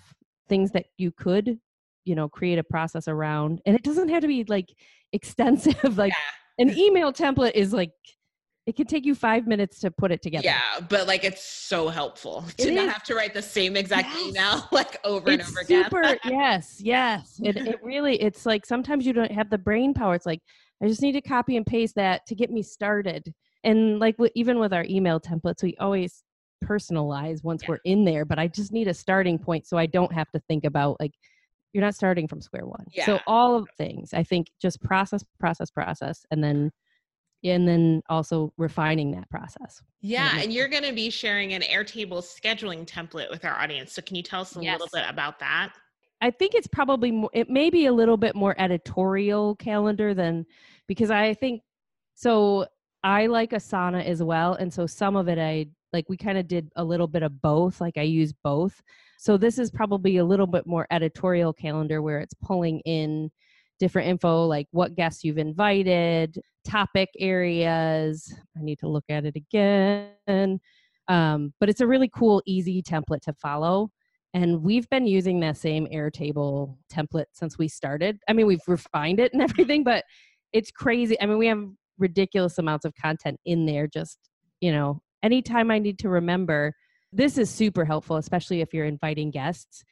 Things 0.49 0.71
that 0.73 0.87
you 0.99 1.13
could, 1.13 1.59
you 2.05 2.15
know, 2.15 2.29
create 2.29 2.59
a 2.59 2.65
process 2.65 3.09
around. 3.09 3.61
And 3.67 3.77
it 3.77 3.83
doesn't 3.83 4.09
have 4.09 4.23
to 4.23 4.29
be 4.29 4.45
like 4.45 4.75
extensive. 5.13 5.99
like 5.99 6.13
yeah. 6.13 6.65
an 6.65 6.77
email 6.77 7.13
template 7.13 7.53
is 7.55 7.73
like 7.73 7.93
it 8.67 8.77
can 8.77 8.87
take 8.87 9.05
you 9.05 9.15
five 9.15 9.47
minutes 9.49 9.81
to 9.81 9.91
put 9.91 10.13
it 10.13 10.23
together. 10.23 10.45
Yeah, 10.45 10.61
but 10.89 11.09
like 11.09 11.25
it's 11.25 11.45
so 11.45 11.89
helpful 11.89 12.45
to 12.59 12.71
not 12.71 12.89
have 12.89 13.03
to 13.05 13.15
write 13.15 13.35
the 13.35 13.43
same 13.43 13.77
exact 13.77 14.09
Yes. 14.15 14.29
email 14.29 14.69
like 14.73 14.99
over 15.05 15.31
and 15.31 15.41
it's 15.41 15.51
over 15.51 15.61
again. 15.61 15.85
super 15.85 16.17
yes 16.25 16.81
yes 16.81 17.41
it, 17.43 17.57
it 17.57 17.81
really 17.83 18.23
it's 18.23 18.47
like 18.47 18.65
sometimes 18.65 19.05
you 19.05 19.13
don't 19.13 19.33
have 19.33 19.51
the 19.51 19.59
brain 19.59 19.93
power 19.93 20.15
it's 20.15 20.27
like 20.27 20.39
i 20.81 20.87
just 20.87 21.03
need 21.03 21.13
to 21.13 21.21
copy 21.21 21.57
and 21.57 21.67
paste 21.67 21.97
that 21.97 22.25
to 22.27 22.37
get 22.37 22.51
me 22.51 22.63
started 22.63 23.35
and 23.65 23.99
like 23.99 24.15
even 24.37 24.61
with 24.61 24.73
our 24.73 24.85
email 24.89 25.19
templates 25.19 25.63
we 25.63 25.75
always 25.81 26.23
personalize 26.63 27.43
once 27.45 27.63
Yeah. 27.63 27.71
we're 27.71 27.81
in 27.85 28.05
there 28.05 28.25
but 28.25 28.39
i 28.39 28.49
just 28.49 28.73
need 28.73 28.89
a 28.89 28.95
starting 28.95 29.39
point 29.39 29.67
so 29.67 29.77
i 29.77 29.87
don't 29.87 30.13
have 30.13 30.31
to 30.31 30.41
think 30.49 30.65
about 30.65 30.99
like 31.01 31.13
you're 31.73 31.85
not 31.85 31.95
starting 31.95 32.29
from 32.29 32.41
square 32.41 32.67
one 32.67 32.87
so 33.05 33.19
all 33.27 33.57
of 33.57 33.69
things 33.77 34.15
i 34.15 34.23
think 34.23 34.49
just 34.61 34.83
process 34.83 35.25
process 35.39 35.71
process 35.71 36.25
and 36.31 36.43
then 36.43 36.71
and 37.45 37.67
then 37.67 38.03
also 38.09 38.53
refining 38.57 39.11
that 39.13 39.29
process 39.31 39.83
yeah, 40.05 40.41
and 40.41 40.53
you're 40.53 40.67
going 40.69 40.83
to 40.83 40.93
be 40.93 41.11
sharing 41.11 41.53
an 41.53 41.63
Airtable 41.63 42.23
scheduling 42.25 42.85
template 42.85 43.31
with 43.31 43.45
our 43.45 43.55
audience. 43.55 43.93
So 43.93 44.03
can 44.03 44.17
you 44.17 44.23
tell 44.23 44.41
us 44.41 44.57
a 44.57 44.59
little 44.59 44.89
bit 44.93 45.05
about 45.09 45.39
that? 45.39 45.73
I 46.21 46.33
think 46.33 46.55
it's 46.55 46.67
probably 46.67 47.13
more, 47.13 47.31
it 47.33 47.49
may 47.49 47.71
be 47.71 47.87
a 47.87 47.93
little 47.93 48.17
bit 48.17 48.35
more 48.35 48.55
editorial 48.59 49.55
calendar 49.57 50.13
than 50.13 50.45
because 50.89 51.11
I 51.13 51.35
think 51.35 51.63
so. 52.17 52.67
I 53.05 53.27
like 53.27 53.51
Asana 53.51 54.05
as 54.05 54.23
well. 54.23 54.55
And 54.55 54.73
so 54.73 54.87
some 54.87 55.15
of 55.15 55.29
it 55.29 55.39
I 55.39 55.67
like, 55.93 56.09
we 56.09 56.17
kind 56.17 56.39
of 56.39 56.49
did 56.49 56.71
a 56.77 56.85
little 56.85 57.07
bit 57.07 57.23
of 57.23 57.41
both. 57.43 57.81
Like 57.81 57.97
I 57.97 58.03
use 58.03 58.33
both. 58.45 58.83
So 59.19 59.37
this 59.37 59.59
is 59.59 59.71
probably 59.71 60.17
a 60.17 60.25
little 60.25 60.47
bit 60.47 60.67
more 60.67 60.87
editorial 60.91 61.53
calendar 61.53 62.03
where 62.03 62.21
it's 62.21 62.35
pulling 62.43 62.81
in 62.81 63.31
different 63.79 64.09
info 64.09 64.47
like 64.47 64.69
what 64.71 64.95
guests 64.95 65.25
you've 65.25 65.39
invited, 65.39 66.41
topic 66.65 67.09
areas. 67.19 68.33
I 68.57 68.63
need 68.63 68.79
to 68.79 68.89
look 68.89 69.05
at 69.09 69.25
it 69.25 69.37
again. 69.37 70.61
Um, 71.09 71.53
but 71.59 71.69
it's 71.69 71.81
a 71.81 71.87
really 71.87 72.11
cool, 72.15 72.43
easy 72.47 72.83
template 72.83 73.23
to 73.23 73.33
follow. 73.35 73.91
And 74.35 74.63
we've 74.63 74.89
been 74.89 75.07
using 75.07 75.41
that 75.41 75.57
same 75.57 75.87
Airtable 75.93 76.77
template 76.93 77.27
since 77.33 77.59
we 77.59 77.69
started. 77.69 78.19
I 78.29 78.33
mean, 78.33 78.47
we've 78.47 78.67
refined 78.67 79.21
it 79.21 79.33
and 79.33 79.43
everything, 79.51 79.85
but 79.85 80.05
it's 80.53 80.71
crazy. 80.71 81.21
I 81.21 81.27
mean, 81.27 81.39
we 81.39 81.49
have 81.49 81.65
ridiculous 81.99 82.59
amounts 82.59 82.85
of 82.85 82.95
content 82.95 83.39
in 83.45 83.67
there. 83.67 83.87
Just, 83.87 84.19
you 84.61 84.73
know, 84.73 85.03
anytime 85.23 85.71
I 85.71 85.79
need 85.79 85.99
to 86.01 86.09
remember, 86.09 86.75
this 87.13 87.39
is 87.39 87.51
super 87.51 87.85
helpful, 87.85 88.17
especially 88.17 88.61
if 88.61 88.73
you're 88.73 88.87
inviting 88.87 89.31
guests, 89.31 89.85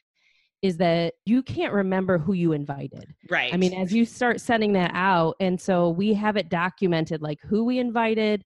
is 0.61 0.77
that 0.77 1.13
you 1.25 1.41
can't 1.41 1.73
remember 1.73 2.17
who 2.17 2.33
you 2.33 2.51
invited. 2.51 3.13
Right. 3.29 3.53
I 3.53 3.57
mean, 3.57 3.73
as 3.73 3.93
you 3.93 4.05
start 4.05 4.41
sending 4.41 4.73
that 4.73 4.91
out, 4.93 5.35
and 5.39 5.59
so 5.59 5.89
we 5.89 6.13
have 6.13 6.37
it 6.37 6.49
documented 6.49 7.21
like 7.21 7.39
who 7.41 7.63
we 7.63 7.79
invited, 7.79 8.43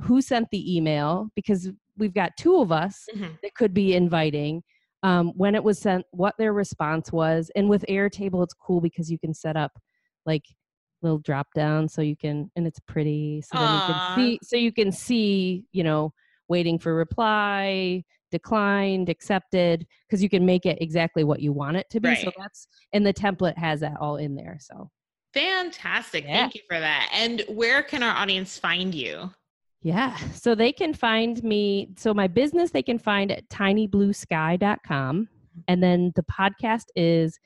who 0.00 0.20
sent 0.20 0.48
the 0.50 0.76
email, 0.76 1.28
because 1.36 1.70
we've 1.96 2.14
got 2.14 2.32
two 2.38 2.56
of 2.60 2.72
us 2.72 3.06
Mhm. 3.14 3.38
that 3.42 3.54
could 3.54 3.74
be 3.74 3.94
inviting, 3.94 4.62
um, 5.04 5.32
when 5.36 5.54
it 5.54 5.62
was 5.62 5.78
sent, 5.78 6.04
what 6.10 6.34
their 6.38 6.52
response 6.52 7.12
was. 7.12 7.50
And 7.54 7.68
with 7.68 7.84
Airtable, 7.88 8.42
it's 8.42 8.54
cool 8.54 8.80
because 8.80 9.10
you 9.10 9.18
can 9.18 9.34
set 9.34 9.56
up 9.56 9.72
like 10.26 10.44
little 11.02 11.18
drop 11.18 11.48
down 11.54 11.88
so 11.88 12.00
you 12.00 12.16
can 12.16 12.48
and 12.54 12.64
it's 12.64 12.78
pretty 12.78 13.42
so 13.42 13.56
you 13.58 13.82
can 13.82 14.00
see 14.14 14.38
so 14.40 14.56
you 14.56 14.70
can 14.72 14.92
see 14.92 15.64
you 15.72 15.82
know 15.82 16.12
waiting 16.48 16.78
for 16.78 16.94
reply 16.94 18.02
declined 18.32 19.08
accepted 19.08 19.86
because 20.08 20.22
you 20.22 20.28
can 20.28 20.44
make 20.44 20.66
it 20.66 20.78
exactly 20.80 21.22
what 21.22 21.40
you 21.40 21.52
want 21.52 21.76
it 21.76 21.88
to 21.90 22.00
be 22.00 22.08
right. 22.08 22.18
so 22.18 22.32
that's 22.38 22.66
and 22.92 23.06
the 23.06 23.12
template 23.12 23.56
has 23.56 23.80
that 23.80 23.94
all 24.00 24.16
in 24.16 24.34
there 24.34 24.56
so 24.58 24.90
fantastic 25.34 26.24
yeah. 26.24 26.32
thank 26.32 26.54
you 26.54 26.62
for 26.68 26.80
that 26.80 27.08
and 27.12 27.44
where 27.48 27.82
can 27.82 28.02
our 28.02 28.16
audience 28.16 28.58
find 28.58 28.94
you 28.94 29.30
yeah 29.82 30.16
so 30.32 30.54
they 30.54 30.72
can 30.72 30.94
find 30.94 31.44
me 31.44 31.90
so 31.96 32.12
my 32.12 32.26
business 32.26 32.70
they 32.70 32.82
can 32.82 32.98
find 32.98 33.30
at 33.30 33.46
tinybluesky.com 33.48 35.16
mm-hmm. 35.16 35.60
and 35.68 35.82
then 35.82 36.10
the 36.16 36.24
podcast 36.24 36.86
is 36.96 37.38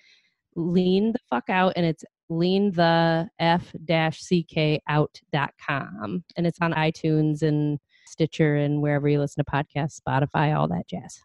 lean 0.55 1.13
the 1.13 1.19
fuck 1.29 1.51
out 1.51 1.73
and 1.77 1.85
it's 1.85 2.05
lean 2.29 2.73
the 2.73 3.29
f 3.39 3.73
dash 3.85 4.21
ck 4.21 4.81
out.com 4.89 6.25
and 6.37 6.47
it's 6.47 6.59
on 6.61 6.73
itunes 6.73 7.43
and 7.43 7.79
stitcher 8.17 8.57
and 8.57 8.81
wherever 8.81 9.09
you 9.09 9.19
listen 9.19 9.45
to 9.45 9.51
podcasts 9.51 10.01
spotify 10.01 10.57
all 10.57 10.67
that 10.67 10.87
jazz 10.89 11.21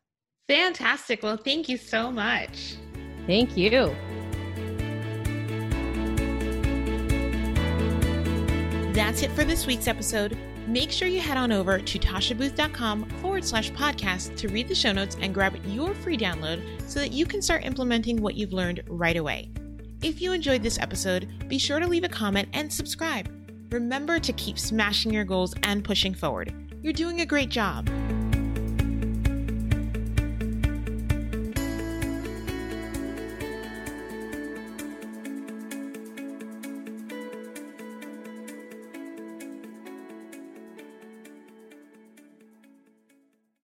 fantastic 0.48 1.24
well 1.24 1.38
thank 1.38 1.70
you 1.70 1.78
so 1.78 2.12
much 2.12 2.76
thank 3.28 3.56
you 3.56 3.96
that's 8.94 9.22
it 9.22 9.32
for 9.32 9.46
this 9.46 9.66
week's 9.66 9.88
episode 9.88 10.38
Make 10.68 10.92
sure 10.92 11.08
you 11.08 11.20
head 11.20 11.38
on 11.38 11.52
over 11.52 11.80
to 11.80 12.00
tashabooth.com 12.00 13.10
forward 13.20 13.44
slash 13.44 13.72
podcast 13.72 14.38
to 14.38 14.48
read 14.48 14.70
the 14.70 14.76
show 14.76 14.94
notes 14.94 15.18
and 15.20 15.34
grab 15.34 15.58
your 15.66 15.94
free 15.94 16.18
download 16.18 16.62
so 16.88 17.02
that 17.02 17.12
you 17.12 17.26
can 17.26 17.42
start 17.42 17.66
implementing 17.66 18.22
what 18.22 18.36
you've 18.36 18.54
learned 18.54 18.82
right 18.88 19.18
away. 19.18 19.52
If 20.02 20.22
you 20.22 20.32
enjoyed 20.32 20.64
this 20.64 20.80
episode, 20.80 21.28
be 21.50 21.58
sure 21.58 21.80
to 21.80 21.88
leave 21.88 22.06
a 22.06 22.10
comment 22.10 22.48
and 22.54 22.72
subscribe. 22.72 23.30
Remember 23.72 24.18
to 24.20 24.32
keep 24.34 24.58
smashing 24.58 25.14
your 25.14 25.26
goals 25.26 25.54
and 25.64 25.84
pushing 25.84 26.14
forward. 26.14 26.71
You're 26.84 26.94
doing 26.94 27.22
a 27.22 27.28
great 27.28 27.50
job. 27.50 27.88